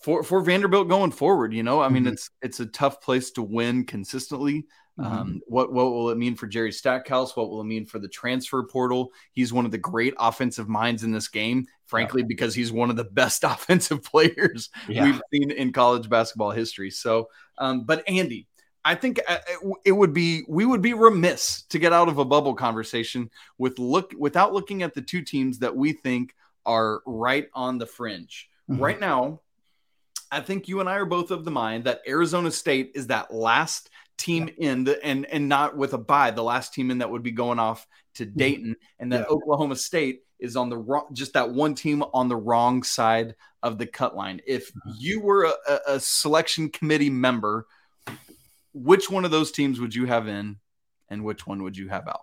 for 0.05 0.23
for 0.23 0.43
Vanderbilt 0.43 0.89
going 0.89 1.11
forward. 1.11 1.55
You 1.55 1.63
know, 1.63 1.81
I 1.81 1.89
mean, 1.89 2.05
mm-hmm. 2.05 2.13
it's 2.13 2.31
it's 2.43 2.61
a 2.61 2.67
tough 2.67 3.01
place 3.01 3.31
to 3.33 3.43
win 3.43 3.85
consistently. 3.85 4.67
Mm-hmm. 4.99 5.13
Um, 5.13 5.41
what 5.47 5.73
what 5.73 5.91
will 5.91 6.11
it 6.11 6.19
mean 6.19 6.37
for 6.37 6.47
Jerry 6.47 6.71
Stackhouse? 6.71 7.37
What 7.37 7.51
will 7.51 7.61
it 7.61 7.67
mean 7.67 7.85
for 7.85 7.99
the 7.99 8.09
transfer 8.09 8.63
portal? 8.63 9.13
He's 9.33 9.53
one 9.53 9.65
of 9.65 9.73
the 9.73 9.79
great 9.79 10.15
offensive 10.19 10.69
minds 10.69 11.03
in 11.03 11.11
this 11.11 11.27
game, 11.27 11.67
frankly, 11.87 12.23
yeah. 12.23 12.29
because 12.29 12.55
he's 12.55 12.71
one 12.71 12.91
of 12.91 12.97
the 12.97 13.05
best 13.05 13.43
offensive 13.45 14.05
players 14.05 14.71
yeah. 14.89 15.05
we've 15.05 15.21
seen 15.33 15.51
in 15.51 15.73
college 15.73 16.09
basketball 16.09 16.53
history. 16.53 16.91
So, 16.91 17.29
um, 17.59 17.85
but 17.85 18.09
Andy, 18.09 18.47
I 18.85 18.95
think 18.95 19.19
uh, 19.27 19.39
it 19.85 19.93
would 19.93 20.13
be 20.13 20.45
we 20.47 20.65
would 20.65 20.83
be 20.83 20.95
remiss 20.95 21.63
to 21.71 21.79
get 21.81 21.93
out 21.93 22.09
of 22.09 22.19
a 22.19 22.25
bubble 22.25 22.55
conversation 22.55 23.31
with 23.59 23.79
look 23.81 24.13
without 24.17 24.53
looking 24.53 24.85
at 24.85 24.95
the 24.95 25.03
two 25.03 25.23
teams 25.23 25.59
that 25.59 25.75
we 25.75 25.93
think 25.93 26.37
are 26.67 27.01
right 27.05 27.49
on 27.53 27.79
the 27.79 27.87
fringe. 27.87 28.49
Mm-hmm. 28.71 28.83
Right 28.83 29.01
now, 29.01 29.41
I 30.31 30.41
think 30.41 30.69
you 30.69 30.81
and 30.81 30.89
I 30.89 30.97
are 30.97 31.07
both 31.07 31.31
of 31.31 31.45
the 31.45 31.51
mind 31.51 31.85
that 31.85 32.03
Arizona 32.07 32.51
State 32.51 32.93
is 32.95 33.07
that 33.09 33.33
last 33.33 33.89
team 34.17 34.49
yeah. 34.57 34.71
in 34.71 34.85
the 34.85 35.05
and 35.05 35.27
and 35.27 35.49
not 35.49 35.77
with 35.77 35.93
a 35.93 35.99
bye, 35.99 36.31
the 36.31 36.43
last 36.43 36.75
team 36.75 36.91
in 36.91 36.99
that 36.99 37.11
would 37.11 37.23
be 37.23 37.33
going 37.33 37.59
off 37.59 37.87
to 38.15 38.27
mm-hmm. 38.27 38.39
Dayton, 38.39 38.77
and 38.99 39.13
that 39.13 39.27
yeah. 39.29 39.35
Oklahoma 39.35 39.77
State 39.77 40.21
is 40.39 40.57
on 40.57 40.69
the 40.69 40.77
wrong, 40.77 41.07
just 41.13 41.33
that 41.35 41.51
one 41.51 41.75
team 41.75 42.03
on 42.13 42.29
the 42.29 42.37
wrong 42.37 42.83
side 42.83 43.35
of 43.63 43.79
the 43.79 43.87
cut 43.87 44.15
line. 44.15 44.41
If 44.47 44.69
mm-hmm. 44.69 44.91
you 44.99 45.21
were 45.21 45.45
a, 45.45 45.79
a 45.89 46.01
selection 46.01 46.71
committee 46.71 47.11
member, 47.11 47.67
which 48.73 49.11
one 49.11 49.25
of 49.25 49.31
those 49.31 49.53
teams 49.53 49.81
would 49.81 49.95
you 49.95 50.07
have 50.07 50.29
in, 50.29 50.57
and 51.09 51.25
which 51.25 51.47
one 51.47 51.63
would 51.63 51.77
you 51.77 51.89
have 51.89 52.09
out? 52.09 52.23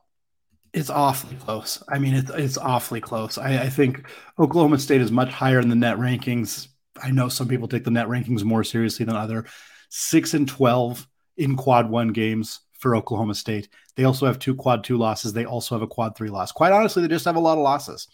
It's 0.73 0.89
awfully 0.89 1.35
close. 1.35 1.83
I 1.89 1.99
mean, 1.99 2.13
it's, 2.13 2.31
it's 2.31 2.57
awfully 2.57 3.01
close. 3.01 3.37
I, 3.37 3.63
I 3.63 3.69
think 3.69 4.07
Oklahoma 4.39 4.79
State 4.79 5.01
is 5.01 5.11
much 5.11 5.29
higher 5.29 5.59
in 5.59 5.67
the 5.67 5.75
net 5.75 5.97
rankings. 5.97 6.67
I 7.01 7.11
know 7.11 7.27
some 7.27 7.47
people 7.47 7.67
take 7.67 7.83
the 7.83 7.91
net 7.91 8.07
rankings 8.07 8.43
more 8.43 8.63
seriously 8.63 9.05
than 9.05 9.15
other. 9.15 9.45
Six 9.89 10.33
and 10.33 10.47
twelve 10.47 11.07
in 11.41 11.55
quad 11.55 11.89
one 11.89 12.09
games 12.09 12.59
for 12.73 12.95
Oklahoma 12.95 13.33
State. 13.33 13.67
They 13.95 14.03
also 14.03 14.27
have 14.27 14.37
two 14.37 14.55
quad 14.55 14.83
two 14.83 14.97
losses. 14.97 15.33
They 15.33 15.45
also 15.45 15.73
have 15.75 15.81
a 15.81 15.87
quad 15.87 16.15
three 16.15 16.29
loss. 16.29 16.51
Quite 16.51 16.71
honestly, 16.71 17.01
they 17.01 17.07
just 17.07 17.25
have 17.25 17.35
a 17.35 17.39
lot 17.39 17.57
of 17.57 17.63
losses. 17.63 18.07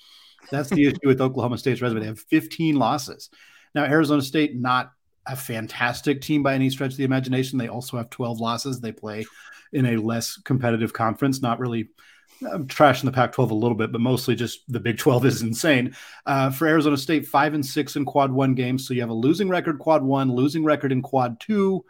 That's 0.50 0.70
the 0.70 0.86
issue 0.88 0.98
with 1.04 1.20
Oklahoma 1.20 1.58
State's 1.58 1.82
resume. 1.82 2.00
They 2.00 2.08
have 2.08 2.20
15 2.20 2.78
losses. 2.78 3.30
Now, 3.76 3.84
Arizona 3.84 4.22
State, 4.22 4.56
not 4.56 4.94
a 5.26 5.36
fantastic 5.36 6.22
team 6.22 6.42
by 6.42 6.54
any 6.54 6.70
stretch 6.70 6.92
of 6.92 6.98
the 6.98 7.04
imagination. 7.04 7.58
They 7.58 7.68
also 7.68 7.98
have 7.98 8.10
12 8.10 8.40
losses. 8.40 8.80
They 8.80 8.94
play 8.94 9.26
in 9.74 9.86
a 9.86 9.98
less 9.98 10.38
competitive 10.38 10.94
conference, 10.94 11.42
not 11.42 11.60
really. 11.60 11.90
I'm 12.50 12.66
trashing 12.68 13.04
the 13.04 13.12
Pac-12 13.12 13.52
a 13.52 13.56
little 13.56 13.76
bit, 13.76 13.92
but 13.92 14.00
mostly 14.00 14.36
just 14.36 14.62
the 14.72 14.80
Big 14.80 14.98
12 14.98 15.26
is 15.26 15.42
insane. 15.44 15.94
Uh, 16.26 16.50
for 16.50 16.66
Arizona 16.66 16.96
State, 16.96 17.28
five 17.28 17.54
and 17.54 17.66
six 17.66 17.98
in 17.98 18.06
quad 18.06 18.32
one 18.32 18.56
games. 18.56 18.88
So 18.88 18.94
you 18.94 19.02
have 19.02 19.10
a 19.10 19.14
losing 19.14 19.50
record 19.50 19.80
quad 19.80 20.02
one, 20.02 20.32
losing 20.32 20.64
record 20.64 20.94
in 20.94 21.02
quad 21.02 21.42
two, 21.42 21.84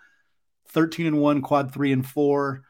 13 0.78 1.08
and 1.08 1.20
1, 1.20 1.42
quad 1.42 1.74
3 1.74 1.92
and 1.92 2.06
4. 2.06 2.62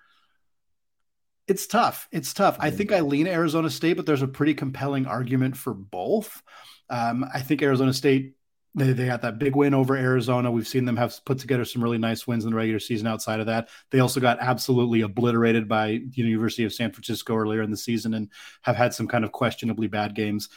It's 1.46 1.68
tough. 1.68 2.08
It's 2.10 2.34
tough. 2.34 2.56
I 2.58 2.70
think 2.70 2.94
I 2.94 3.02
lean 3.02 3.28
Arizona 3.28 3.70
State, 3.70 3.98
but 3.98 4.06
there's 4.06 4.22
a 4.22 4.30
pretty 4.30 4.54
compelling 4.54 5.06
argument 5.06 5.58
for 5.58 5.74
both. 5.74 6.42
Um, 6.90 7.26
I 7.34 7.42
think 7.42 7.62
Arizona 7.62 7.94
State 7.94 8.36
they, 8.76 8.94
they 8.94 9.08
got 9.08 9.24
that 9.24 9.40
big 9.40 9.58
win 9.58 9.74
over 9.74 9.98
Arizona. 9.98 10.52
We've 10.52 10.68
seen 10.68 10.86
them 10.86 10.96
have 10.96 11.20
put 11.26 11.40
together 11.40 11.66
some 11.66 11.84
really 11.84 11.98
nice 11.98 12.28
wins 12.28 12.46
in 12.46 12.52
the 12.52 12.56
regular 12.56 12.80
season 12.80 13.08
outside 13.08 13.42
of 13.42 13.48
that. 13.48 13.68
They 13.92 14.00
also 14.00 14.22
got 14.22 14.38
absolutely 14.40 15.02
obliterated 15.02 15.68
by 15.68 16.00
the 16.08 16.22
University 16.22 16.64
of 16.64 16.74
San 16.74 16.94
Francisco 16.94 17.36
earlier 17.36 17.64
in 17.64 17.72
the 17.72 17.78
season 17.78 18.14
and 18.14 18.30
have 18.62 18.78
had 18.78 18.94
some 18.94 19.08
kind 19.08 19.26
of 19.26 19.34
questionably 19.34 19.88
bad 19.88 20.16
games 20.16 20.48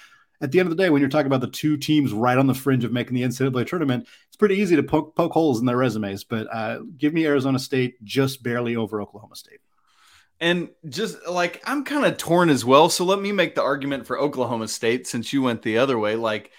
at 0.41 0.53
the 0.53 0.59
end 0.59 0.71
of 0.71 0.77
the 0.77 0.83
day, 0.83 0.91
when 0.91 1.01
you're 1.01 1.11
talking 1.11 1.27
about 1.27 1.41
the 1.41 1.51
two 1.51 1.77
teams 1.77 2.13
right 2.13 2.39
on 2.39 2.47
the 2.47 2.55
fringe 2.55 2.85
of 2.85 2.93
making 2.93 3.15
the 3.15 3.23
NCAA 3.23 3.67
tournament, 3.67 4.07
it's 4.29 4.37
pretty 4.37 4.57
easy 4.57 4.77
to 4.77 4.83
poke, 4.83 5.15
poke 5.15 5.33
holes 5.33 5.61
in 5.61 5.67
their 5.67 5.77
resumes. 5.77 6.25
But 6.25 6.47
uh, 6.53 6.81
give 6.97 7.13
me 7.13 7.27
Arizona 7.27 7.59
State 7.59 8.03
just 8.05 8.43
barely 8.43 8.77
over 8.77 9.03
Oklahoma 9.03 9.37
State. 9.37 9.61
And 10.41 10.71
just 10.89 11.19
like 11.29 11.63
I'm 11.67 11.85
kind 11.85 12.07
of 12.07 12.17
torn 12.17 12.49
as 12.49 12.65
well. 12.65 12.89
So 12.89 13.05
let 13.05 13.21
me 13.21 13.31
make 13.31 13.55
the 13.55 13.63
argument 13.63 14.07
for 14.07 14.19
Oklahoma 14.19 14.69
State 14.69 15.07
since 15.07 15.35
you 15.35 15.43
went 15.43 15.61
the 15.61 15.77
other 15.77 15.99
way. 15.99 16.17
Like 16.17 16.51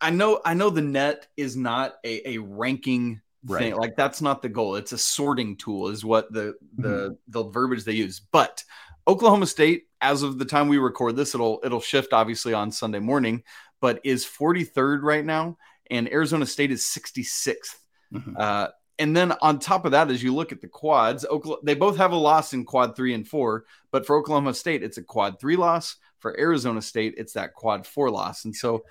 I 0.00 0.10
know 0.10 0.40
I 0.44 0.54
know 0.54 0.70
the 0.70 0.80
net 0.80 1.26
is 1.36 1.56
not 1.56 1.94
a, 2.04 2.34
a 2.34 2.38
ranking 2.38 3.20
right. 3.44 3.58
thing. 3.58 3.76
Like 3.76 3.96
that's 3.96 4.22
not 4.22 4.42
the 4.42 4.48
goal. 4.48 4.76
It's 4.76 4.92
a 4.92 4.98
sorting 4.98 5.56
tool, 5.56 5.88
is 5.88 6.04
what 6.04 6.32
the 6.32 6.54
the 6.78 6.88
mm-hmm. 6.88 7.14
the 7.26 7.44
verbiage 7.50 7.84
they 7.84 7.92
use. 7.92 8.20
But 8.20 8.62
Oklahoma 9.10 9.46
State, 9.46 9.88
as 10.00 10.22
of 10.22 10.38
the 10.38 10.44
time 10.44 10.68
we 10.68 10.78
record 10.78 11.16
this, 11.16 11.34
it'll 11.34 11.60
it'll 11.64 11.80
shift 11.80 12.12
obviously 12.12 12.54
on 12.54 12.70
Sunday 12.70 13.00
morning, 13.00 13.42
but 13.80 14.00
is 14.04 14.24
43rd 14.24 15.02
right 15.02 15.24
now, 15.24 15.58
and 15.90 16.10
Arizona 16.12 16.46
State 16.46 16.70
is 16.70 16.82
66th. 16.82 17.74
Mm-hmm. 18.14 18.34
Uh, 18.36 18.68
and 19.00 19.16
then 19.16 19.32
on 19.42 19.58
top 19.58 19.84
of 19.84 19.90
that, 19.92 20.12
as 20.12 20.22
you 20.22 20.32
look 20.32 20.52
at 20.52 20.60
the 20.60 20.68
quads, 20.68 21.24
Oklahoma, 21.24 21.62
they 21.64 21.74
both 21.74 21.96
have 21.96 22.12
a 22.12 22.16
loss 22.16 22.52
in 22.52 22.64
quad 22.64 22.94
three 22.94 23.12
and 23.12 23.26
four, 23.26 23.64
but 23.90 24.06
for 24.06 24.16
Oklahoma 24.16 24.54
State, 24.54 24.84
it's 24.84 24.98
a 24.98 25.02
quad 25.02 25.40
three 25.40 25.56
loss. 25.56 25.96
For 26.20 26.38
Arizona 26.38 26.82
State, 26.82 27.14
it's 27.16 27.32
that 27.32 27.54
quad 27.54 27.86
four 27.86 28.10
loss. 28.10 28.44
And 28.44 28.54
so, 28.54 28.84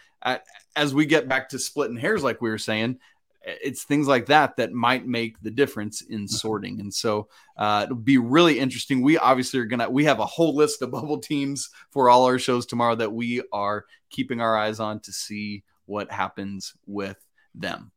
as 0.75 0.93
we 0.93 1.05
get 1.05 1.29
back 1.29 1.49
to 1.49 1.60
splitting 1.60 1.95
hairs, 1.95 2.23
like 2.23 2.41
we 2.41 2.49
were 2.49 2.58
saying, 2.58 2.97
it's 3.43 3.84
things 3.84 4.08
like 4.08 4.28
that 4.28 4.58
that 4.58 4.71
might 4.71 5.08
make 5.08 5.41
the 5.41 5.52
difference 5.52 6.02
in 6.02 6.21
mm-hmm. 6.21 6.25
sorting. 6.25 6.80
And 6.80 6.93
so 6.93 7.30
uh, 7.58 7.82
it'll 7.86 7.95
be 7.95 8.17
really 8.17 8.60
interesting. 8.60 9.02
We 9.02 9.17
obviously 9.17 9.60
are 9.60 9.65
going 9.65 9.80
to, 9.80 9.89
we 9.89 10.06
have 10.06 10.19
a 10.19 10.25
whole 10.25 10.56
list 10.56 10.82
of 10.82 10.91
bubble 10.91 11.19
teams 11.19 11.69
for 11.91 12.10
all 12.10 12.25
our 12.25 12.39
shows 12.39 12.65
tomorrow 12.65 12.95
that 12.95 13.13
we 13.13 13.41
are 13.52 13.86
keeping 14.10 14.41
our 14.41 14.58
eyes 14.58 14.80
on 14.80 14.99
to 15.02 15.13
see 15.13 15.63
what 15.86 16.12
happens 16.12 16.73
with 16.86 17.17
them. 17.56 17.91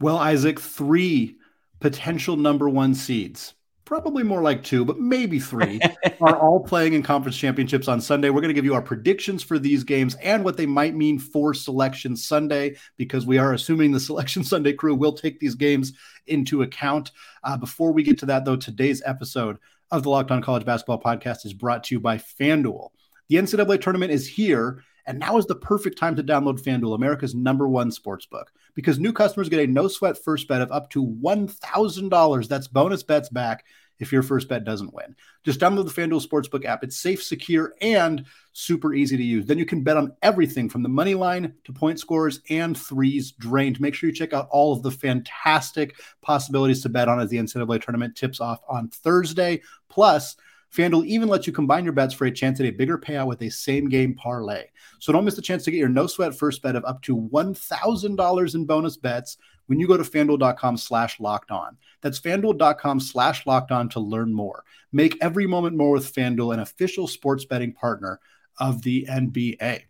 Well, 0.00 0.18
Isaac, 0.18 0.58
three 0.58 1.36
potential 1.80 2.36
number 2.36 2.68
one 2.68 2.94
seeds 2.94 3.54
probably 3.84 4.22
more 4.22 4.42
like 4.42 4.62
two, 4.62 4.84
but 4.84 4.98
maybe 4.98 5.38
three, 5.38 5.80
are 6.20 6.36
all 6.36 6.60
playing 6.60 6.94
in 6.94 7.02
conference 7.02 7.36
championships 7.36 7.88
on 7.88 8.00
Sunday. 8.00 8.30
We're 8.30 8.40
going 8.40 8.48
to 8.48 8.54
give 8.54 8.64
you 8.64 8.74
our 8.74 8.82
predictions 8.82 9.42
for 9.42 9.58
these 9.58 9.84
games 9.84 10.14
and 10.16 10.44
what 10.44 10.56
they 10.56 10.66
might 10.66 10.94
mean 10.94 11.18
for 11.18 11.54
Selection 11.54 12.16
Sunday, 12.16 12.76
because 12.96 13.26
we 13.26 13.38
are 13.38 13.52
assuming 13.52 13.92
the 13.92 14.00
Selection 14.12 14.44
Sunday 14.44 14.72
crew 14.72 14.94
will 14.94 15.12
take 15.12 15.40
these 15.40 15.54
games 15.54 15.92
into 16.26 16.62
account. 16.62 17.10
Uh, 17.42 17.56
before 17.56 17.92
we 17.92 18.02
get 18.02 18.18
to 18.18 18.26
that, 18.26 18.44
though, 18.44 18.56
today's 18.56 19.02
episode 19.04 19.58
of 19.90 20.02
the 20.02 20.10
Locked 20.10 20.30
On 20.30 20.42
College 20.42 20.64
Basketball 20.64 21.00
Podcast 21.00 21.44
is 21.44 21.52
brought 21.52 21.84
to 21.84 21.94
you 21.94 22.00
by 22.00 22.16
FanDuel. 22.16 22.90
The 23.28 23.36
NCAA 23.36 23.80
tournament 23.80 24.12
is 24.12 24.26
here. 24.26 24.82
And 25.06 25.18
now 25.18 25.36
is 25.36 25.46
the 25.46 25.54
perfect 25.54 25.98
time 25.98 26.16
to 26.16 26.22
download 26.22 26.62
FanDuel, 26.62 26.94
America's 26.94 27.34
number 27.34 27.68
one 27.68 27.90
sports 27.90 28.26
book, 28.26 28.52
because 28.74 28.98
new 28.98 29.12
customers 29.12 29.48
get 29.48 29.60
a 29.60 29.66
no 29.66 29.88
sweat 29.88 30.16
first 30.16 30.48
bet 30.48 30.60
of 30.60 30.70
up 30.70 30.90
to 30.90 31.04
$1,000. 31.04 32.48
That's 32.48 32.68
bonus 32.68 33.02
bets 33.02 33.28
back 33.28 33.64
if 34.02 34.12
your 34.12 34.22
first 34.22 34.48
bet 34.48 34.64
doesn't 34.64 34.92
win. 34.92 35.14
Just 35.44 35.60
download 35.60 35.84
the 35.84 36.00
FanDuel 36.00 36.26
Sportsbook 36.26 36.64
app. 36.64 36.82
It's 36.82 36.96
safe, 36.96 37.22
secure, 37.22 37.74
and 37.80 38.24
super 38.52 38.94
easy 38.94 39.16
to 39.16 39.22
use. 39.22 39.46
Then 39.46 39.58
you 39.58 39.64
can 39.64 39.82
bet 39.82 39.96
on 39.96 40.12
everything 40.22 40.68
from 40.68 40.82
the 40.82 40.88
money 40.88 41.14
line 41.14 41.54
to 41.64 41.72
point 41.72 42.00
scores 42.00 42.40
and 42.50 42.76
threes 42.76 43.32
drained. 43.32 43.80
Make 43.80 43.94
sure 43.94 44.10
you 44.10 44.14
check 44.14 44.32
out 44.32 44.48
all 44.50 44.72
of 44.72 44.82
the 44.82 44.90
fantastic 44.90 45.94
possibilities 46.20 46.82
to 46.82 46.88
bet 46.88 47.08
on 47.08 47.20
as 47.20 47.30
the 47.30 47.38
NCAA 47.38 47.80
tournament 47.80 48.16
tips 48.16 48.40
off 48.40 48.60
on 48.68 48.88
Thursday. 48.88 49.62
Plus, 49.88 50.36
FanDuel 50.74 51.04
even 51.04 51.28
lets 51.28 51.46
you 51.46 51.52
combine 51.52 51.84
your 51.84 51.92
bets 51.92 52.14
for 52.14 52.24
a 52.24 52.30
chance 52.30 52.58
at 52.58 52.66
a 52.66 52.70
bigger 52.70 52.96
payout 52.96 53.26
with 53.26 53.42
a 53.42 53.50
same 53.50 53.88
game 53.88 54.14
parlay. 54.14 54.64
So 55.00 55.12
don't 55.12 55.24
miss 55.24 55.36
the 55.36 55.42
chance 55.42 55.64
to 55.64 55.70
get 55.70 55.76
your 55.76 55.88
no 55.90 56.06
sweat 56.06 56.34
first 56.34 56.62
bet 56.62 56.76
of 56.76 56.84
up 56.86 57.02
to 57.02 57.16
$1,000 57.16 58.54
in 58.54 58.64
bonus 58.64 58.96
bets 58.96 59.36
when 59.66 59.78
you 59.78 59.86
go 59.86 59.98
to 59.98 60.02
fanduel.com 60.02 60.78
slash 60.78 61.20
locked 61.20 61.50
on. 61.50 61.76
That's 62.00 62.18
fanduel.com 62.18 63.00
slash 63.00 63.46
locked 63.46 63.70
on 63.70 63.90
to 63.90 64.00
learn 64.00 64.32
more. 64.32 64.64
Make 64.92 65.18
every 65.20 65.46
moment 65.46 65.76
more 65.76 65.92
with 65.92 66.14
FanDuel, 66.14 66.54
an 66.54 66.60
official 66.60 67.06
sports 67.06 67.44
betting 67.44 67.74
partner 67.74 68.18
of 68.58 68.82
the 68.82 69.06
NBA. 69.10 69.82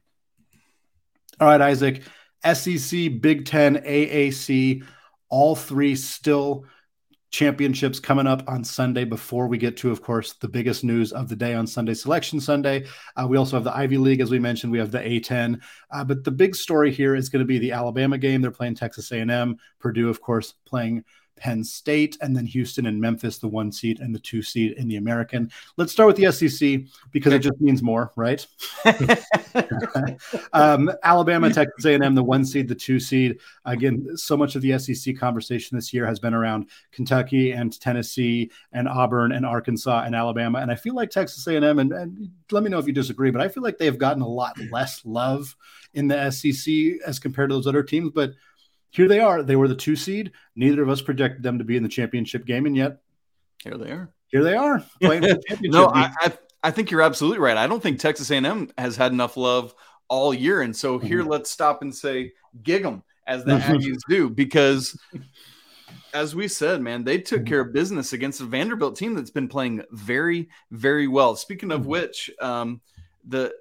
All 1.40 1.48
right, 1.48 1.60
Isaac, 1.60 2.02
SEC, 2.44 3.20
Big 3.20 3.46
Ten, 3.46 3.76
AAC, 3.76 4.84
all 5.28 5.56
three 5.56 5.94
still 5.94 6.66
championships 7.32 7.98
coming 7.98 8.26
up 8.26 8.46
on 8.46 8.62
Sunday 8.62 9.04
before 9.04 9.48
we 9.48 9.56
get 9.56 9.76
to, 9.78 9.90
of 9.90 10.02
course, 10.02 10.34
the 10.34 10.48
biggest 10.48 10.84
news 10.84 11.12
of 11.12 11.28
the 11.28 11.34
day 11.34 11.54
on 11.54 11.66
Sunday, 11.66 11.94
Selection 11.94 12.38
Sunday. 12.38 12.84
Uh, 13.16 13.26
we 13.26 13.38
also 13.38 13.56
have 13.56 13.64
the 13.64 13.76
Ivy 13.76 13.96
League, 13.96 14.20
as 14.20 14.30
we 14.30 14.38
mentioned. 14.38 14.70
We 14.70 14.78
have 14.78 14.90
the 14.92 14.98
A10. 14.98 15.60
Uh, 15.90 16.04
but 16.04 16.24
the 16.24 16.30
big 16.30 16.54
story 16.54 16.92
here 16.92 17.16
is 17.16 17.30
going 17.30 17.40
to 17.40 17.46
be 17.46 17.58
the 17.58 17.72
Alabama 17.72 18.18
game. 18.18 18.42
They're 18.42 18.50
playing 18.50 18.74
Texas 18.74 19.10
A&M. 19.10 19.56
Purdue, 19.80 20.10
of 20.10 20.20
course, 20.20 20.54
playing 20.66 21.04
Penn 21.36 21.64
State, 21.64 22.18
and 22.20 22.36
then 22.36 22.46
Houston 22.46 22.86
and 22.86 23.00
Memphis, 23.00 23.38
the 23.38 23.48
one 23.48 23.72
seed 23.72 24.00
and 24.00 24.14
the 24.14 24.20
two 24.20 24.42
seed 24.42 24.72
in 24.72 24.86
the 24.86 24.96
American. 24.96 25.50
Let's 25.78 25.90
start 25.90 26.06
with 26.06 26.16
the 26.16 26.30
SEC 26.30 26.82
because 27.10 27.32
it 27.32 27.40
just 27.40 27.60
means 27.60 27.82
more, 27.82 28.12
right? 28.14 28.46
um, 30.52 30.90
Alabama, 31.02 31.52
Texas 31.52 31.84
A&M, 31.84 32.14
the 32.14 32.22
one 32.22 32.44
seed, 32.44 32.68
the 32.68 32.74
two 32.74 33.00
seed. 33.00 33.38
Again, 33.64 34.16
so 34.16 34.36
much 34.36 34.56
of 34.56 34.62
the 34.62 34.78
SEC 34.78 35.16
conversation 35.16 35.76
this 35.76 35.92
year 35.92 36.06
has 36.06 36.18
been 36.18 36.34
around 36.34 36.68
Kentucky 36.90 37.52
and 37.52 37.78
Tennessee 37.80 38.50
and 38.72 38.88
Auburn 38.88 39.32
and 39.32 39.46
Arkansas 39.46 40.02
and 40.04 40.14
Alabama, 40.14 40.58
and 40.58 40.70
I 40.70 40.74
feel 40.74 40.94
like 40.94 41.10
Texas 41.10 41.46
A&M 41.46 41.78
and, 41.78 41.92
and 41.92 42.30
let 42.50 42.62
me 42.62 42.70
know 42.70 42.78
if 42.78 42.86
you 42.86 42.92
disagree, 42.92 43.30
but 43.30 43.40
I 43.42 43.48
feel 43.48 43.62
like 43.62 43.78
they've 43.78 43.98
gotten 43.98 44.22
a 44.22 44.28
lot 44.28 44.58
less 44.70 45.02
love 45.04 45.56
in 45.94 46.08
the 46.08 46.30
SEC 46.30 46.74
as 47.06 47.18
compared 47.18 47.50
to 47.50 47.54
those 47.54 47.66
other 47.66 47.82
teams, 47.82 48.10
but 48.14 48.32
here 48.90 49.08
they 49.08 49.20
are. 49.20 49.42
They 49.42 49.56
were 49.56 49.68
the 49.68 49.74
two 49.74 49.96
seed. 49.96 50.32
Neither 50.54 50.82
of 50.82 50.90
us 50.90 51.00
projected 51.00 51.42
them 51.42 51.58
to 51.58 51.64
be 51.64 51.76
in 51.76 51.82
the 51.82 51.88
championship 51.88 52.44
game, 52.44 52.66
and 52.66 52.76
yet 52.76 52.98
here 53.62 53.78
they 53.78 53.90
are. 53.90 54.12
Here 54.28 54.44
they 54.44 54.54
are 54.54 54.84
playing 55.00 55.22
the 55.22 55.42
no, 55.62 55.88
I, 55.88 56.10
I, 56.20 56.32
I 56.62 56.70
think 56.70 56.90
you're 56.90 57.02
absolutely 57.02 57.38
right. 57.38 57.56
I 57.56 57.66
don't 57.66 57.82
think 57.82 57.98
Texas 57.98 58.30
A&M 58.30 58.70
has 58.78 58.96
had 58.96 59.12
enough 59.12 59.36
love 59.36 59.74
all 60.08 60.32
year, 60.32 60.62
and 60.62 60.74
so 60.74 60.98
here 60.98 61.20
mm-hmm. 61.20 61.30
let's 61.30 61.50
stop 61.50 61.82
and 61.82 61.94
say 61.94 62.32
gig 62.62 62.82
them 62.82 63.02
as 63.26 63.44
the 63.44 63.52
Aggies 63.52 64.00
do 64.08 64.30
because. 64.30 64.98
As 66.14 66.34
we 66.34 66.46
said, 66.46 66.82
man, 66.82 67.04
they 67.04 67.16
took 67.16 67.38
mm-hmm. 67.38 67.48
care 67.48 67.60
of 67.60 67.72
business 67.72 68.12
against 68.12 68.42
a 68.42 68.44
Vanderbilt 68.44 68.96
team 68.96 69.14
that's 69.14 69.30
been 69.30 69.48
playing 69.48 69.82
very, 69.92 70.50
very 70.70 71.08
well. 71.08 71.36
Speaking 71.36 71.72
of 71.72 71.80
mm-hmm. 71.80 71.88
which, 71.88 72.30
um, 72.38 72.82
the 73.26 73.54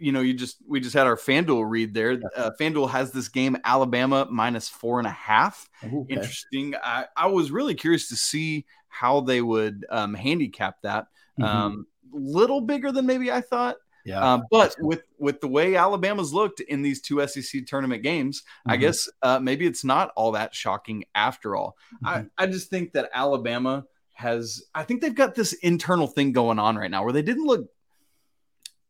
you 0.00 0.12
know, 0.12 0.20
you 0.20 0.32
just 0.32 0.56
we 0.66 0.80
just 0.80 0.94
had 0.94 1.06
our 1.06 1.16
FanDuel 1.16 1.68
read 1.68 1.92
there. 1.92 2.18
Uh, 2.34 2.50
FanDuel 2.58 2.90
has 2.90 3.12
this 3.12 3.28
game 3.28 3.56
Alabama 3.64 4.26
minus 4.30 4.68
four 4.68 4.98
and 4.98 5.06
a 5.06 5.12
half. 5.12 5.68
Okay. 5.84 6.14
Interesting. 6.14 6.74
I, 6.82 7.04
I 7.16 7.26
was 7.26 7.50
really 7.50 7.74
curious 7.74 8.08
to 8.08 8.16
see 8.16 8.64
how 8.88 9.20
they 9.20 9.42
would 9.42 9.84
um, 9.90 10.14
handicap 10.14 10.80
that. 10.82 11.06
Mm-hmm. 11.38 11.44
Um, 11.44 11.86
little 12.12 12.60
bigger 12.60 12.92
than 12.92 13.06
maybe 13.06 13.30
I 13.30 13.40
thought. 13.40 13.76
Yeah. 14.04 14.24
Uh, 14.24 14.40
but 14.50 14.74
with 14.80 15.02
with 15.18 15.40
the 15.40 15.48
way 15.48 15.76
Alabama's 15.76 16.32
looked 16.32 16.60
in 16.60 16.82
these 16.82 17.00
two 17.00 17.26
SEC 17.26 17.66
tournament 17.66 18.02
games, 18.02 18.40
mm-hmm. 18.40 18.70
I 18.70 18.76
guess 18.76 19.08
uh, 19.22 19.38
maybe 19.38 19.66
it's 19.66 19.84
not 19.84 20.10
all 20.16 20.32
that 20.32 20.54
shocking 20.54 21.04
after 21.14 21.54
all. 21.54 21.76
Mm-hmm. 22.04 22.06
I, 22.38 22.44
I 22.44 22.46
just 22.46 22.70
think 22.70 22.92
that 22.92 23.10
Alabama 23.12 23.84
has 24.12 24.62
I 24.74 24.84
think 24.84 25.00
they've 25.00 25.14
got 25.14 25.34
this 25.34 25.52
internal 25.52 26.06
thing 26.06 26.32
going 26.32 26.58
on 26.58 26.76
right 26.76 26.90
now 26.90 27.04
where 27.04 27.12
they 27.12 27.22
didn't 27.22 27.46
look 27.46 27.68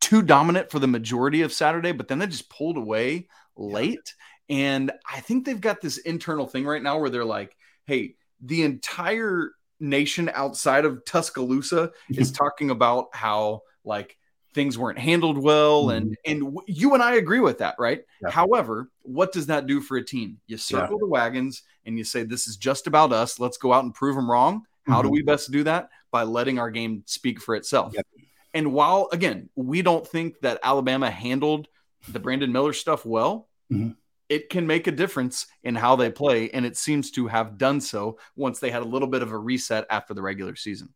too 0.00 0.22
dominant 0.22 0.70
for 0.70 0.78
the 0.78 0.86
majority 0.88 1.42
of 1.42 1.52
Saturday, 1.52 1.92
but 1.92 2.08
then 2.08 2.18
they 2.18 2.26
just 2.26 2.50
pulled 2.50 2.76
away 2.76 3.28
late. 3.56 4.14
Yeah. 4.48 4.56
And 4.56 4.92
I 5.08 5.20
think 5.20 5.44
they've 5.44 5.60
got 5.60 5.80
this 5.80 5.98
internal 5.98 6.46
thing 6.46 6.64
right 6.64 6.82
now 6.82 6.98
where 6.98 7.10
they're 7.10 7.24
like, 7.24 7.56
hey, 7.86 8.16
the 8.40 8.62
entire 8.62 9.52
nation 9.80 10.30
outside 10.34 10.84
of 10.84 11.04
Tuscaloosa 11.04 11.90
is 12.10 12.30
talking 12.32 12.70
about 12.70 13.08
how 13.12 13.62
like 13.84 14.16
things 14.52 14.76
weren't 14.76 14.98
handled 14.98 15.38
well 15.38 15.86
mm-hmm. 15.86 16.12
and 16.26 16.42
and 16.42 16.58
you 16.66 16.94
and 16.94 17.02
I 17.02 17.14
agree 17.14 17.40
with 17.40 17.58
that, 17.58 17.76
right? 17.78 18.02
Yeah. 18.22 18.30
However, 18.30 18.90
what 19.02 19.32
does 19.32 19.46
that 19.46 19.66
do 19.66 19.80
for 19.80 19.96
a 19.96 20.04
team? 20.04 20.38
You 20.46 20.56
circle 20.56 20.96
yeah. 20.96 21.00
the 21.00 21.08
wagons 21.08 21.62
and 21.86 21.96
you 21.96 22.04
say 22.04 22.22
this 22.22 22.46
is 22.46 22.56
just 22.56 22.86
about 22.86 23.12
us. 23.12 23.38
Let's 23.38 23.56
go 23.56 23.72
out 23.72 23.84
and 23.84 23.94
prove 23.94 24.16
them 24.16 24.30
wrong. 24.30 24.62
How 24.86 24.98
mm-hmm. 24.98 25.08
do 25.08 25.10
we 25.10 25.22
best 25.22 25.50
do 25.50 25.64
that? 25.64 25.90
By 26.10 26.24
letting 26.24 26.58
our 26.58 26.70
game 26.70 27.02
speak 27.06 27.40
for 27.40 27.54
itself. 27.54 27.92
Yep. 27.94 28.06
And 28.52 28.72
while 28.72 29.08
again, 29.12 29.48
we 29.54 29.82
don't 29.82 30.06
think 30.06 30.40
that 30.40 30.58
Alabama 30.62 31.10
handled 31.10 31.68
the 32.08 32.18
Brandon 32.18 32.50
Miller 32.50 32.72
stuff 32.72 33.04
well, 33.04 33.48
mm-hmm. 33.72 33.90
It 34.30 34.48
can 34.48 34.66
make 34.66 34.86
a 34.86 34.92
difference 34.92 35.46
in 35.64 35.74
how 35.74 35.96
they 35.96 36.10
play. 36.10 36.48
And 36.50 36.64
it 36.64 36.76
seems 36.76 37.10
to 37.12 37.26
have 37.26 37.58
done 37.58 37.80
so 37.80 38.18
once 38.36 38.60
they 38.60 38.70
had 38.70 38.82
a 38.82 38.86
little 38.86 39.08
bit 39.08 39.22
of 39.22 39.32
a 39.32 39.38
reset 39.38 39.86
after 39.90 40.14
the 40.14 40.22
regular 40.22 40.56
season. 40.56 40.94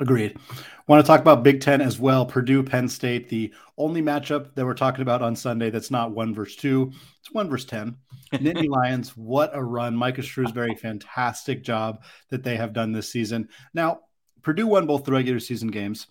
Agreed. 0.00 0.36
Want 0.86 1.04
to 1.04 1.06
talk 1.06 1.20
about 1.20 1.42
Big 1.42 1.60
Ten 1.60 1.80
as 1.80 1.98
well. 1.98 2.24
Purdue, 2.26 2.62
Penn 2.62 2.88
State, 2.88 3.28
the 3.28 3.52
only 3.76 4.00
matchup 4.00 4.54
that 4.54 4.64
we're 4.64 4.74
talking 4.74 5.02
about 5.02 5.22
on 5.22 5.34
Sunday 5.34 5.70
that's 5.70 5.90
not 5.90 6.12
one 6.12 6.34
versus 6.34 6.56
two. 6.56 6.92
It's 7.20 7.32
one 7.32 7.48
versus 7.48 7.66
10. 7.66 7.96
Nittany 8.34 8.68
Lions, 8.68 9.16
what 9.16 9.50
a 9.54 9.62
run. 9.62 9.96
Micah 9.96 10.22
Shrewsberry, 10.22 10.78
fantastic 10.78 11.64
job 11.64 12.02
that 12.30 12.44
they 12.44 12.56
have 12.56 12.72
done 12.72 12.92
this 12.92 13.10
season. 13.10 13.48
Now, 13.74 14.00
Purdue 14.42 14.68
won 14.68 14.86
both 14.86 15.04
the 15.04 15.12
regular 15.12 15.40
season 15.40 15.68
games 15.68 16.06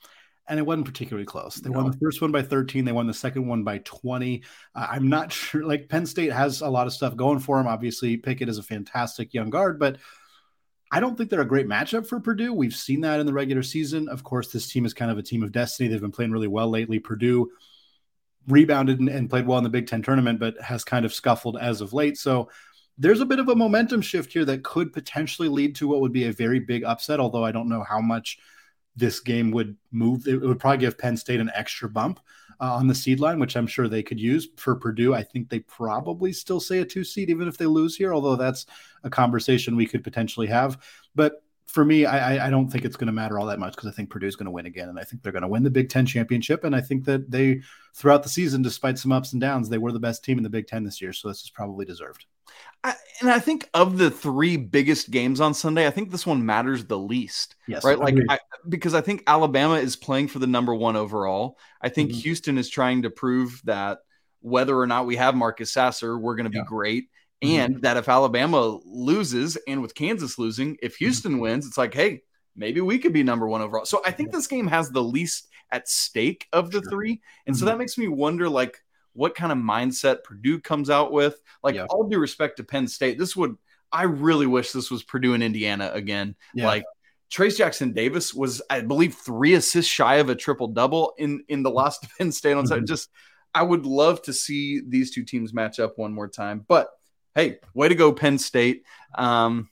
and 0.47 0.59
it 0.59 0.65
wasn't 0.65 0.85
particularly 0.85 1.25
close. 1.25 1.55
They 1.55 1.69
no. 1.69 1.79
won 1.79 1.91
the 1.91 1.97
first 1.97 2.21
one 2.21 2.31
by 2.31 2.41
13. 2.41 2.85
They 2.85 2.91
won 2.91 3.07
the 3.07 3.13
second 3.13 3.47
one 3.47 3.63
by 3.63 3.79
20. 3.79 4.43
Uh, 4.73 4.87
I'm 4.89 5.09
not 5.09 5.31
sure. 5.33 5.65
Like 5.65 5.89
Penn 5.89 6.05
State 6.05 6.31
has 6.31 6.61
a 6.61 6.69
lot 6.69 6.87
of 6.87 6.93
stuff 6.93 7.15
going 7.15 7.39
for 7.39 7.57
them. 7.57 7.67
Obviously, 7.67 8.17
Pickett 8.17 8.49
is 8.49 8.57
a 8.57 8.63
fantastic 8.63 9.33
young 9.33 9.49
guard, 9.49 9.79
but 9.79 9.97
I 10.91 11.01
don't 11.01 11.17
think 11.17 11.29
they're 11.29 11.41
a 11.41 11.45
great 11.45 11.67
matchup 11.67 12.07
for 12.07 12.19
Purdue. 12.19 12.53
We've 12.53 12.75
seen 12.75 13.01
that 13.01 13.19
in 13.19 13.25
the 13.25 13.33
regular 13.33 13.63
season. 13.63 14.07
Of 14.07 14.23
course, 14.23 14.51
this 14.51 14.71
team 14.71 14.85
is 14.85 14.93
kind 14.93 15.11
of 15.11 15.17
a 15.17 15.23
team 15.23 15.43
of 15.43 15.51
destiny. 15.51 15.89
They've 15.89 15.99
been 15.99 16.11
playing 16.11 16.31
really 16.31 16.47
well 16.47 16.69
lately. 16.69 16.99
Purdue 16.99 17.51
rebounded 18.47 19.01
and, 19.01 19.09
and 19.09 19.29
played 19.29 19.45
well 19.45 19.57
in 19.57 19.65
the 19.65 19.69
Big 19.69 19.87
Ten 19.87 20.01
tournament, 20.01 20.39
but 20.39 20.59
has 20.61 20.85
kind 20.85 21.05
of 21.05 21.13
scuffled 21.13 21.57
as 21.59 21.81
of 21.81 21.91
late. 21.91 22.17
So 22.17 22.49
there's 22.97 23.19
a 23.19 23.25
bit 23.25 23.39
of 23.39 23.49
a 23.49 23.55
momentum 23.55 24.01
shift 24.01 24.31
here 24.31 24.45
that 24.45 24.63
could 24.63 24.93
potentially 24.93 25.49
lead 25.49 25.75
to 25.75 25.89
what 25.89 25.99
would 25.99 26.13
be 26.13 26.23
a 26.23 26.31
very 26.31 26.59
big 26.59 26.85
upset, 26.85 27.19
although 27.19 27.43
I 27.43 27.51
don't 27.51 27.67
know 27.67 27.83
how 27.83 27.99
much– 27.99 28.37
this 28.97 29.19
game 29.19 29.51
would 29.51 29.77
move. 29.91 30.27
It 30.27 30.41
would 30.41 30.59
probably 30.59 30.79
give 30.79 30.97
Penn 30.97 31.15
State 31.15 31.39
an 31.39 31.51
extra 31.55 31.87
bump 31.87 32.19
uh, 32.59 32.73
on 32.73 32.87
the 32.87 32.95
seed 32.95 33.19
line, 33.19 33.39
which 33.39 33.55
I'm 33.55 33.67
sure 33.67 33.87
they 33.87 34.03
could 34.03 34.19
use 34.19 34.47
for 34.57 34.75
Purdue. 34.75 35.13
I 35.13 35.23
think 35.23 35.49
they 35.49 35.59
probably 35.59 36.33
still 36.33 36.59
say 36.59 36.79
a 36.79 36.85
two 36.85 37.03
seed, 37.03 37.29
even 37.29 37.47
if 37.47 37.57
they 37.57 37.67
lose 37.67 37.95
here, 37.95 38.13
although 38.13 38.35
that's 38.35 38.65
a 39.03 39.09
conversation 39.09 39.75
we 39.75 39.85
could 39.85 40.03
potentially 40.03 40.47
have. 40.47 40.81
But 41.15 41.43
for 41.67 41.85
me, 41.85 42.05
I, 42.05 42.47
I 42.47 42.49
don't 42.49 42.69
think 42.69 42.85
it's 42.85 42.95
going 42.95 43.07
to 43.07 43.13
matter 43.13 43.37
all 43.37 43.45
that 43.45 43.59
much 43.59 43.75
because 43.75 43.89
I 43.89 43.91
think 43.91 44.09
Purdue's 44.09 44.35
going 44.35 44.45
to 44.45 44.51
win 44.51 44.65
again, 44.65 44.89
and 44.89 44.99
I 44.99 45.03
think 45.03 45.21
they're 45.21 45.31
going 45.31 45.41
to 45.43 45.47
win 45.47 45.63
the 45.63 45.69
Big 45.69 45.89
Ten 45.89 46.05
championship. 46.05 46.63
And 46.63 46.75
I 46.75 46.81
think 46.81 47.05
that 47.05 47.29
they, 47.29 47.61
throughout 47.93 48.23
the 48.23 48.29
season, 48.29 48.61
despite 48.61 48.97
some 48.97 49.11
ups 49.11 49.33
and 49.33 49.41
downs, 49.41 49.69
they 49.69 49.77
were 49.77 49.91
the 49.91 49.99
best 49.99 50.23
team 50.23 50.37
in 50.37 50.43
the 50.43 50.49
Big 50.49 50.67
Ten 50.67 50.83
this 50.83 51.01
year. 51.01 51.13
So 51.13 51.27
this 51.27 51.43
is 51.43 51.49
probably 51.49 51.85
deserved. 51.85 52.25
I, 52.83 52.93
and 53.21 53.29
I 53.29 53.39
think 53.39 53.67
of 53.73 53.97
the 53.97 54.11
three 54.11 54.55
biggest 54.55 55.11
games 55.11 55.41
on 55.41 55.53
Sunday, 55.53 55.87
I 55.87 55.89
think 55.89 56.11
this 56.11 56.25
one 56.25 56.45
matters 56.45 56.85
the 56.85 56.97
least. 56.97 57.55
Yes, 57.67 57.83
right. 57.83 57.97
Like 57.97 58.15
I, 58.29 58.39
because 58.69 58.93
I 58.93 59.01
think 59.01 59.23
Alabama 59.27 59.75
is 59.75 59.95
playing 59.95 60.27
for 60.27 60.39
the 60.39 60.47
number 60.47 60.73
one 60.73 60.95
overall. 60.95 61.57
I 61.81 61.89
think 61.89 62.11
mm-hmm. 62.11 62.19
Houston 62.19 62.57
is 62.57 62.69
trying 62.69 63.01
to 63.01 63.09
prove 63.09 63.61
that 63.65 63.99
whether 64.41 64.79
or 64.79 64.87
not 64.87 65.05
we 65.07 65.15
have 65.15 65.35
Marcus 65.35 65.73
Sasser, 65.73 66.17
we're 66.17 66.35
going 66.35 66.49
to 66.49 66.55
yeah. 66.55 66.63
be 66.63 66.67
great. 66.67 67.09
Mm-hmm. 67.43 67.59
And 67.59 67.81
that 67.81 67.97
if 67.97 68.09
Alabama 68.09 68.79
loses, 68.85 69.57
and 69.67 69.81
with 69.81 69.93
Kansas 69.93 70.39
losing, 70.39 70.77
if 70.81 70.93
mm-hmm. 70.93 71.05
Houston 71.05 71.31
mm-hmm. 71.33 71.41
wins, 71.41 71.67
it's 71.67 71.77
like, 71.77 71.93
hey, 71.93 72.21
maybe 72.55 72.81
we 72.81 72.99
could 72.99 73.13
be 73.13 73.23
number 73.23 73.47
one 73.47 73.61
overall. 73.61 73.85
So 73.85 74.01
I 74.05 74.11
think 74.11 74.29
yeah. 74.29 74.37
this 74.37 74.47
game 74.47 74.67
has 74.67 74.89
the 74.89 75.03
least 75.03 75.47
at 75.71 75.87
stake 75.87 76.47
of 76.53 76.71
the 76.71 76.79
sure. 76.79 76.89
three, 76.89 77.21
and 77.45 77.55
so 77.55 77.61
mm-hmm. 77.61 77.69
that 77.69 77.77
makes 77.77 77.97
me 77.97 78.07
wonder, 78.07 78.49
like 78.49 78.77
what 79.17 79.35
kind 79.35 79.51
of 79.51 79.57
mindset 79.57 80.23
Purdue 80.23 80.61
comes 80.61 80.89
out 80.89 81.11
with. 81.11 81.41
Like 81.63 81.75
yeah. 81.75 81.87
all 81.89 82.07
due 82.07 82.19
respect 82.19 82.57
to 82.57 82.63
Penn 82.63 82.87
State, 82.87 83.17
this 83.17 83.35
would 83.35 83.57
I 83.91 84.03
really 84.03 84.45
wish 84.45 84.71
this 84.71 84.91
was 84.91 85.03
Purdue 85.03 85.33
and 85.33 85.43
Indiana 85.43 85.91
again. 85.93 86.35
Yeah. 86.53 86.67
Like 86.67 86.83
Trayce 87.31 87.57
Jackson 87.57 87.93
Davis 87.93 88.33
was, 88.33 88.61
I 88.69 88.81
believe, 88.81 89.15
three 89.15 89.55
assists 89.55 89.91
shy 89.91 90.15
of 90.15 90.29
a 90.29 90.35
triple 90.35 90.67
double 90.67 91.13
in 91.17 91.43
in 91.49 91.63
the 91.63 91.71
last 91.71 92.05
Penn 92.17 92.31
State 92.31 92.53
on 92.53 92.65
mm-hmm. 92.65 92.85
Just 92.85 93.09
I 93.53 93.63
would 93.63 93.85
love 93.85 94.21
to 94.23 94.33
see 94.33 94.81
these 94.87 95.11
two 95.11 95.23
teams 95.23 95.53
match 95.53 95.79
up 95.79 95.97
one 95.97 96.13
more 96.13 96.27
time. 96.27 96.63
But 96.67 96.89
hey, 97.33 97.57
way 97.73 97.89
to 97.89 97.95
go, 97.95 98.13
Penn 98.13 98.37
State. 98.37 98.83
Um, 99.15 99.69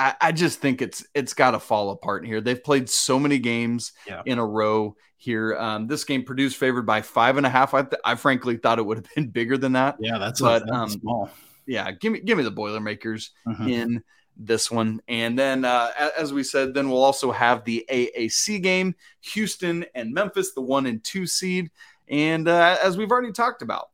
I, 0.00 0.14
I 0.20 0.32
just 0.32 0.60
think 0.60 0.80
it's 0.80 1.04
it's 1.14 1.34
got 1.34 1.50
to 1.50 1.60
fall 1.60 1.90
apart 1.90 2.24
here. 2.26 2.40
They've 2.40 2.62
played 2.62 2.88
so 2.88 3.18
many 3.18 3.38
games 3.38 3.92
Yeah. 4.06 4.22
in 4.24 4.38
a 4.38 4.46
row 4.46 4.96
here. 5.18 5.56
Um, 5.58 5.86
this 5.86 6.04
game 6.04 6.24
produced 6.24 6.56
favored 6.56 6.86
by 6.86 7.02
five 7.02 7.36
and 7.36 7.44
a 7.44 7.50
half. 7.50 7.74
I, 7.74 7.82
th- 7.82 8.00
I 8.04 8.14
frankly 8.14 8.56
thought 8.56 8.78
it 8.78 8.86
would 8.86 8.96
have 8.98 9.06
been 9.14 9.28
bigger 9.28 9.58
than 9.58 9.72
that. 9.72 9.96
Yeah, 10.00 10.16
that's, 10.18 10.40
But, 10.40 10.60
that's 10.60 10.72
um, 10.72 10.88
small. 10.88 11.30
Yeah, 11.66 11.90
give 11.92 12.12
me 12.12 12.20
give 12.20 12.38
me 12.38 12.44
the 12.44 12.50
Boilermakers 12.50 13.32
Mhm. 13.46 13.70
in 13.70 14.02
this 14.42 14.70
one. 14.70 15.00
And 15.06 15.38
then, 15.38 15.66
uh, 15.66 15.90
as 16.16 16.32
we 16.32 16.42
said, 16.44 16.72
then 16.72 16.88
we'll 16.88 17.04
also 17.04 17.30
have 17.30 17.62
the 17.64 17.84
AAC 17.90 18.62
game, 18.62 18.94
Houston 19.20 19.84
and 19.94 20.14
Memphis, 20.14 20.54
the 20.54 20.62
one 20.62 20.86
and 20.86 21.04
two 21.04 21.26
seed. 21.26 21.70
And 22.08 22.48
uh, 22.48 22.78
as 22.82 22.96
we've 22.96 23.10
already 23.10 23.32
talked 23.32 23.60
about, 23.60 23.90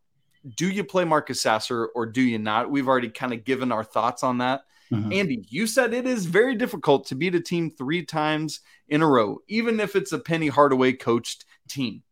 do 0.57 0.71
you 0.71 0.85
play 0.85 1.05
Marcus 1.05 1.41
Sasser 1.41 1.87
or 1.87 2.07
do 2.07 2.23
you 2.23 2.39
not? 2.39 2.71
We've 2.71 2.87
already 2.87 3.09
kind 3.11 3.33
of 3.33 3.43
given 3.45 3.73
our 3.73 3.83
thoughts 3.83 4.23
on 4.23 4.39
that. 4.39 4.61
Mhm. 4.91 5.15
Andy, 5.15 5.45
you 5.49 5.67
said 5.67 5.93
it 5.93 6.07
is 6.07 6.27
very 6.27 6.55
difficult 6.55 7.07
to 7.07 7.15
beat 7.15 7.35
a 7.35 7.41
team 7.41 7.71
three 7.71 8.05
times 8.05 8.61
in 8.89 9.03
a 9.03 9.07
row, 9.07 9.39
even 9.49 9.81
if 9.81 9.97
it's 9.97 10.13
a 10.13 10.19
Penny 10.19 10.49
Hardaway 10.49 10.93
coached 10.93 11.45
team. 11.69 12.03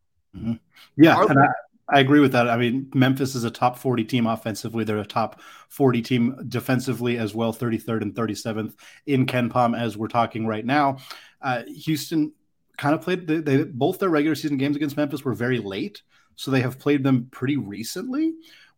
Yeah, 0.97 1.17
Are 1.17 1.31
and 1.31 1.39
I, 1.39 1.49
I 1.89 2.01
agree 2.01 2.21
with 2.21 2.33
that. 2.33 2.49
I 2.49 2.57
mean, 2.57 2.91
Memphis 2.95 3.35
is 3.35 3.45
a 3.45 3.51
top 3.51 3.79
40 3.79 4.05
team 4.05 4.27
offensively. 4.27 4.85
They're 4.85 4.99
a 4.99 5.07
top 5.07 5.41
40 5.69 6.03
team 6.03 6.37
defensively 6.49 7.19
as 7.19 7.35
well, 7.35 7.53
33rd 7.53 8.03
and 8.03 8.15
37th 8.15 8.75
in 9.07 9.27
KenPom 9.27 9.79
as 9.79 9.97
we're 9.97 10.09
talking 10.09 10.47
right 10.47 10.65
now. 10.65 10.97
Uh, 11.43 11.63
Houston 11.85 12.33
kind 12.79 12.95
of 12.95 13.03
played 13.03 13.27
they, 13.27 13.39
they 13.39 13.65
both 13.65 13.99
their 13.99 14.09
regular 14.09 14.35
season 14.35 14.57
games 14.57 14.77
against 14.77 14.97
Memphis 14.97 15.25
were 15.25 15.35
very 15.35 15.59
late, 15.59 16.03
so 16.37 16.51
they 16.51 16.63
have 16.63 16.79
played 16.79 17.05
them 17.05 17.29
pretty 17.31 17.57
recently. 17.57 18.35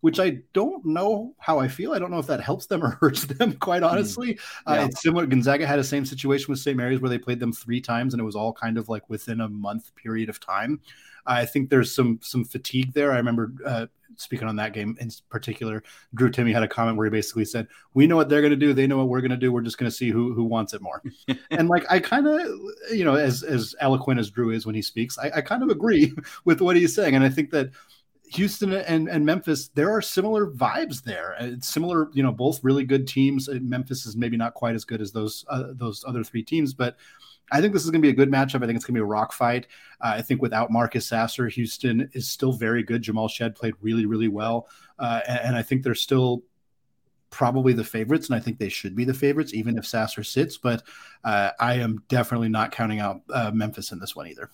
Which 0.06 0.20
I 0.20 0.38
don't 0.52 0.84
know 0.86 1.34
how 1.36 1.58
I 1.58 1.66
feel. 1.66 1.92
I 1.92 1.98
don't 1.98 2.12
know 2.12 2.20
if 2.20 2.28
that 2.28 2.40
helps 2.40 2.66
them 2.66 2.84
or 2.84 2.90
hurts 3.00 3.24
them. 3.24 3.54
Quite 3.54 3.82
honestly, 3.82 4.38
uh, 4.64 4.74
Yeah. 4.74 4.84
it's 4.84 5.02
similar. 5.02 5.26
Gonzaga 5.26 5.66
had 5.66 5.80
the 5.80 5.84
same 5.84 6.06
situation 6.06 6.46
with 6.48 6.60
St. 6.60 6.76
Mary's 6.76 7.00
where 7.00 7.10
they 7.10 7.18
played 7.18 7.40
them 7.40 7.52
three 7.52 7.80
times, 7.80 8.14
and 8.14 8.20
it 8.20 8.24
was 8.24 8.36
all 8.36 8.52
kind 8.52 8.78
of 8.78 8.88
like 8.88 9.10
within 9.10 9.40
a 9.40 9.48
month 9.48 9.92
period 9.96 10.28
of 10.28 10.38
time. 10.38 10.78
I 11.26 11.44
think 11.44 11.70
there's 11.70 11.92
some 11.92 12.20
some 12.22 12.44
fatigue 12.44 12.92
there. 12.92 13.10
I 13.10 13.16
remember 13.16 13.52
uh, 13.66 13.86
speaking 14.14 14.46
on 14.46 14.54
that 14.56 14.72
game 14.72 14.96
in 15.00 15.10
particular. 15.28 15.82
Drew 16.14 16.30
Timme 16.30 16.52
had 16.52 16.62
a 16.62 16.68
comment 16.68 16.96
where 16.96 17.06
he 17.06 17.10
basically 17.10 17.44
said, 17.44 17.66
"We 17.94 18.06
know 18.06 18.14
what 18.14 18.28
they're 18.28 18.42
going 18.42 18.52
to 18.52 18.56
do. 18.56 18.72
They 18.72 18.86
know 18.86 18.98
what 18.98 19.08
we're 19.08 19.20
going 19.22 19.32
to 19.32 19.36
do. 19.36 19.50
We're 19.50 19.62
just 19.62 19.76
going 19.76 19.90
to 19.90 19.96
see 19.96 20.10
who 20.10 20.34
who 20.34 20.44
wants 20.44 20.72
it 20.72 20.82
more." 20.82 21.02
and 21.50 21.68
like 21.68 21.84
I 21.90 21.98
kind 21.98 22.28
of, 22.28 22.40
you 22.92 23.04
know, 23.04 23.16
as 23.16 23.42
as 23.42 23.74
eloquent 23.80 24.20
as 24.20 24.30
Drew 24.30 24.52
is 24.52 24.66
when 24.66 24.76
he 24.76 24.82
speaks, 24.82 25.18
I, 25.18 25.32
I 25.34 25.40
kind 25.40 25.64
of 25.64 25.68
agree 25.70 26.14
with 26.44 26.60
what 26.60 26.76
he's 26.76 26.94
saying, 26.94 27.16
and 27.16 27.24
I 27.24 27.28
think 27.28 27.50
that. 27.50 27.70
Houston 28.28 28.72
and, 28.72 29.08
and 29.08 29.24
Memphis, 29.24 29.68
there 29.68 29.90
are 29.90 30.02
similar 30.02 30.48
vibes 30.48 31.02
there. 31.02 31.36
It's 31.38 31.68
similar, 31.68 32.08
you 32.12 32.22
know, 32.22 32.32
both 32.32 32.62
really 32.64 32.84
good 32.84 33.06
teams. 33.06 33.48
Uh, 33.48 33.58
Memphis 33.62 34.04
is 34.04 34.16
maybe 34.16 34.36
not 34.36 34.54
quite 34.54 34.74
as 34.74 34.84
good 34.84 35.00
as 35.00 35.12
those 35.12 35.44
uh, 35.48 35.72
those 35.72 36.04
other 36.06 36.24
three 36.24 36.42
teams, 36.42 36.74
but 36.74 36.96
I 37.52 37.60
think 37.60 37.72
this 37.72 37.84
is 37.84 37.90
going 37.90 38.02
to 38.02 38.06
be 38.06 38.10
a 38.10 38.16
good 38.16 38.30
matchup. 38.30 38.62
I 38.62 38.66
think 38.66 38.76
it's 38.76 38.84
going 38.84 38.94
to 38.94 39.00
be 39.00 39.02
a 39.02 39.04
rock 39.04 39.32
fight. 39.32 39.68
Uh, 40.00 40.14
I 40.16 40.22
think 40.22 40.42
without 40.42 40.72
Marcus 40.72 41.06
Sasser, 41.06 41.46
Houston 41.48 42.10
is 42.12 42.28
still 42.28 42.52
very 42.52 42.82
good. 42.82 43.02
Jamal 43.02 43.28
Shead 43.28 43.54
played 43.54 43.74
really, 43.80 44.06
really 44.06 44.28
well, 44.28 44.68
uh, 44.98 45.20
and, 45.28 45.40
and 45.40 45.56
I 45.56 45.62
think 45.62 45.82
they're 45.82 45.94
still 45.94 46.42
probably 47.30 47.72
the 47.72 47.84
favorites, 47.84 48.28
and 48.28 48.36
I 48.36 48.40
think 48.40 48.58
they 48.58 48.68
should 48.68 48.96
be 48.96 49.04
the 49.04 49.14
favorites, 49.14 49.54
even 49.54 49.78
if 49.78 49.86
Sasser 49.86 50.24
sits. 50.24 50.58
But 50.58 50.82
uh, 51.22 51.50
I 51.60 51.74
am 51.74 52.02
definitely 52.08 52.48
not 52.48 52.72
counting 52.72 52.98
out 52.98 53.20
uh, 53.32 53.52
Memphis 53.54 53.92
in 53.92 54.00
this 54.00 54.16
one 54.16 54.26
either. 54.26 54.50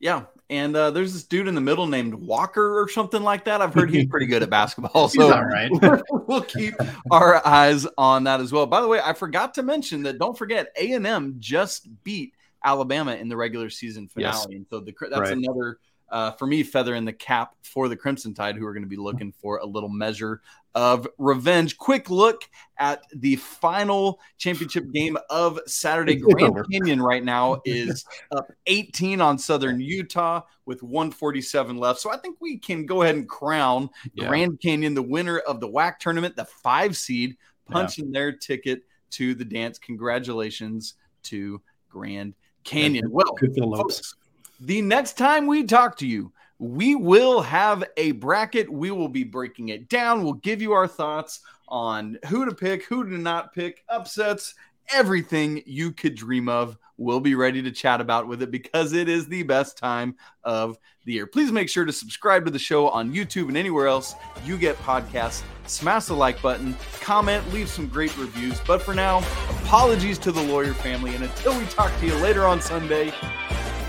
Yeah. 0.00 0.24
And 0.48 0.74
uh, 0.74 0.90
there's 0.90 1.12
this 1.12 1.22
dude 1.22 1.46
in 1.46 1.54
the 1.54 1.60
middle 1.60 1.86
named 1.86 2.14
Walker 2.14 2.80
or 2.80 2.88
something 2.88 3.22
like 3.22 3.44
that. 3.44 3.62
I've 3.62 3.72
heard 3.72 3.90
he's 3.90 4.06
pretty 4.06 4.26
good 4.26 4.42
at 4.42 4.50
basketball. 4.60 5.08
So 5.08 5.22
He's 5.22 5.30
all 5.32 5.44
right. 5.44 5.70
we'll 6.26 6.42
keep 6.42 6.74
our 7.12 7.46
eyes 7.46 7.86
on 7.96 8.24
that 8.24 8.40
as 8.40 8.50
well. 8.50 8.66
By 8.66 8.80
the 8.80 8.88
way, 8.88 9.00
I 9.04 9.12
forgot 9.12 9.54
to 9.54 9.62
mention 9.62 10.02
that 10.02 10.18
don't 10.18 10.36
forget 10.36 10.72
A&M 10.76 11.36
just 11.38 11.86
beat 12.02 12.32
Alabama 12.64 13.14
in 13.14 13.28
the 13.28 13.36
regular 13.36 13.70
season 13.70 14.08
finale. 14.08 14.34
Yes. 14.34 14.46
And 14.46 14.66
so 14.68 14.80
the, 14.80 14.92
that's 15.08 15.20
Right. 15.20 15.32
another, 15.32 15.78
uh, 16.10 16.32
for 16.32 16.46
me, 16.46 16.62
feather 16.62 16.94
in 16.94 17.04
the 17.04 17.12
cap 17.12 17.54
for 17.62 17.88
the 17.88 17.96
Crimson 17.96 18.34
Tide, 18.34 18.56
who 18.56 18.66
are 18.66 18.72
going 18.72 18.82
to 18.82 18.88
be 18.88 18.96
looking 18.96 19.32
for 19.32 19.58
a 19.58 19.66
little 19.66 19.88
measure 19.88 20.40
of 20.74 21.06
revenge. 21.18 21.76
Quick 21.76 22.10
look 22.10 22.48
at 22.78 23.02
the 23.14 23.36
final 23.36 24.20
championship 24.38 24.90
game 24.92 25.16
of 25.28 25.58
Saturday. 25.66 26.16
Grand. 26.16 26.54
Canyon 26.70 27.02
right 27.02 27.24
now 27.24 27.60
is 27.64 28.04
up 28.32 28.50
18 28.66 29.20
on 29.20 29.38
Southern 29.38 29.80
Utah 29.80 30.42
with 30.66 30.82
147 30.82 31.76
left. 31.76 32.00
So 32.00 32.12
I 32.12 32.16
think 32.16 32.36
we 32.40 32.58
can 32.58 32.86
go 32.86 33.02
ahead 33.02 33.16
and 33.16 33.28
crown 33.28 33.90
Yeah. 34.14 34.28
Grand 34.28 34.60
Canyon 34.60 34.94
the 34.94 35.02
winner 35.02 35.38
of 35.38 35.60
the 35.60 35.68
WAC 35.68 35.98
tournament, 35.98 36.36
the 36.36 36.44
five 36.44 36.96
seed, 36.96 37.36
punching 37.70 38.10
their 38.10 38.32
ticket 38.32 38.82
to 39.10 39.34
the 39.34 39.44
dance. 39.44 39.78
Congratulations 39.78 40.94
to 41.24 41.60
Grand 41.88 42.34
Canyon. 42.64 43.10
Well, 43.10 43.32
Good 43.34 43.54
for 43.54 43.68
the 43.68 43.76
folks, 43.76 44.14
the 44.60 44.82
next 44.82 45.16
time 45.16 45.46
we 45.46 45.64
talk 45.64 45.96
to 45.98 46.06
you, 46.06 46.32
we 46.58 46.94
will 46.94 47.40
have 47.40 47.82
a 47.96 48.12
bracket. 48.12 48.70
We 48.70 48.90
will 48.90 49.08
be 49.08 49.24
breaking 49.24 49.70
it 49.70 49.88
down. 49.88 50.22
We'll 50.22 50.34
give 50.34 50.60
you 50.60 50.72
our 50.72 50.86
thoughts 50.86 51.40
on 51.68 52.18
who 52.28 52.44
to 52.44 52.54
pick, 52.54 52.84
who 52.84 53.04
to 53.04 53.16
not 53.16 53.54
pick, 53.54 53.82
upsets, 53.88 54.54
everything 54.92 55.62
you 55.64 55.92
could 55.92 56.14
dream 56.14 56.48
of. 56.48 56.76
We'll 56.98 57.20
be 57.20 57.34
ready 57.34 57.62
to 57.62 57.70
chat 57.70 58.02
about 58.02 58.28
with 58.28 58.42
it 58.42 58.50
because 58.50 58.92
it 58.92 59.08
is 59.08 59.26
the 59.26 59.42
best 59.42 59.78
time 59.78 60.16
of 60.44 60.76
the 61.06 61.14
year. 61.14 61.26
Please 61.26 61.50
make 61.50 61.70
sure 61.70 61.86
to 61.86 61.92
subscribe 61.92 62.44
to 62.44 62.50
the 62.50 62.58
show 62.58 62.90
on 62.90 63.14
YouTube 63.14 63.48
and 63.48 63.56
anywhere 63.56 63.86
else 63.86 64.14
you 64.44 64.58
get 64.58 64.76
podcasts. 64.80 65.42
Smash 65.66 66.06
the 66.06 66.14
like 66.14 66.42
button, 66.42 66.76
comment, 67.00 67.50
leave 67.54 67.70
some 67.70 67.86
great 67.86 68.14
reviews. 68.18 68.60
But 68.66 68.82
for 68.82 68.92
now, 68.92 69.18
apologies 69.62 70.18
to 70.18 70.32
the 70.32 70.42
lawyer 70.42 70.74
family. 70.74 71.14
And 71.14 71.24
until 71.24 71.58
we 71.58 71.64
talk 71.66 71.90
to 72.00 72.06
you 72.06 72.14
later 72.16 72.46
on 72.46 72.60
Sunday, 72.60 73.14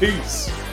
peace. 0.02 0.71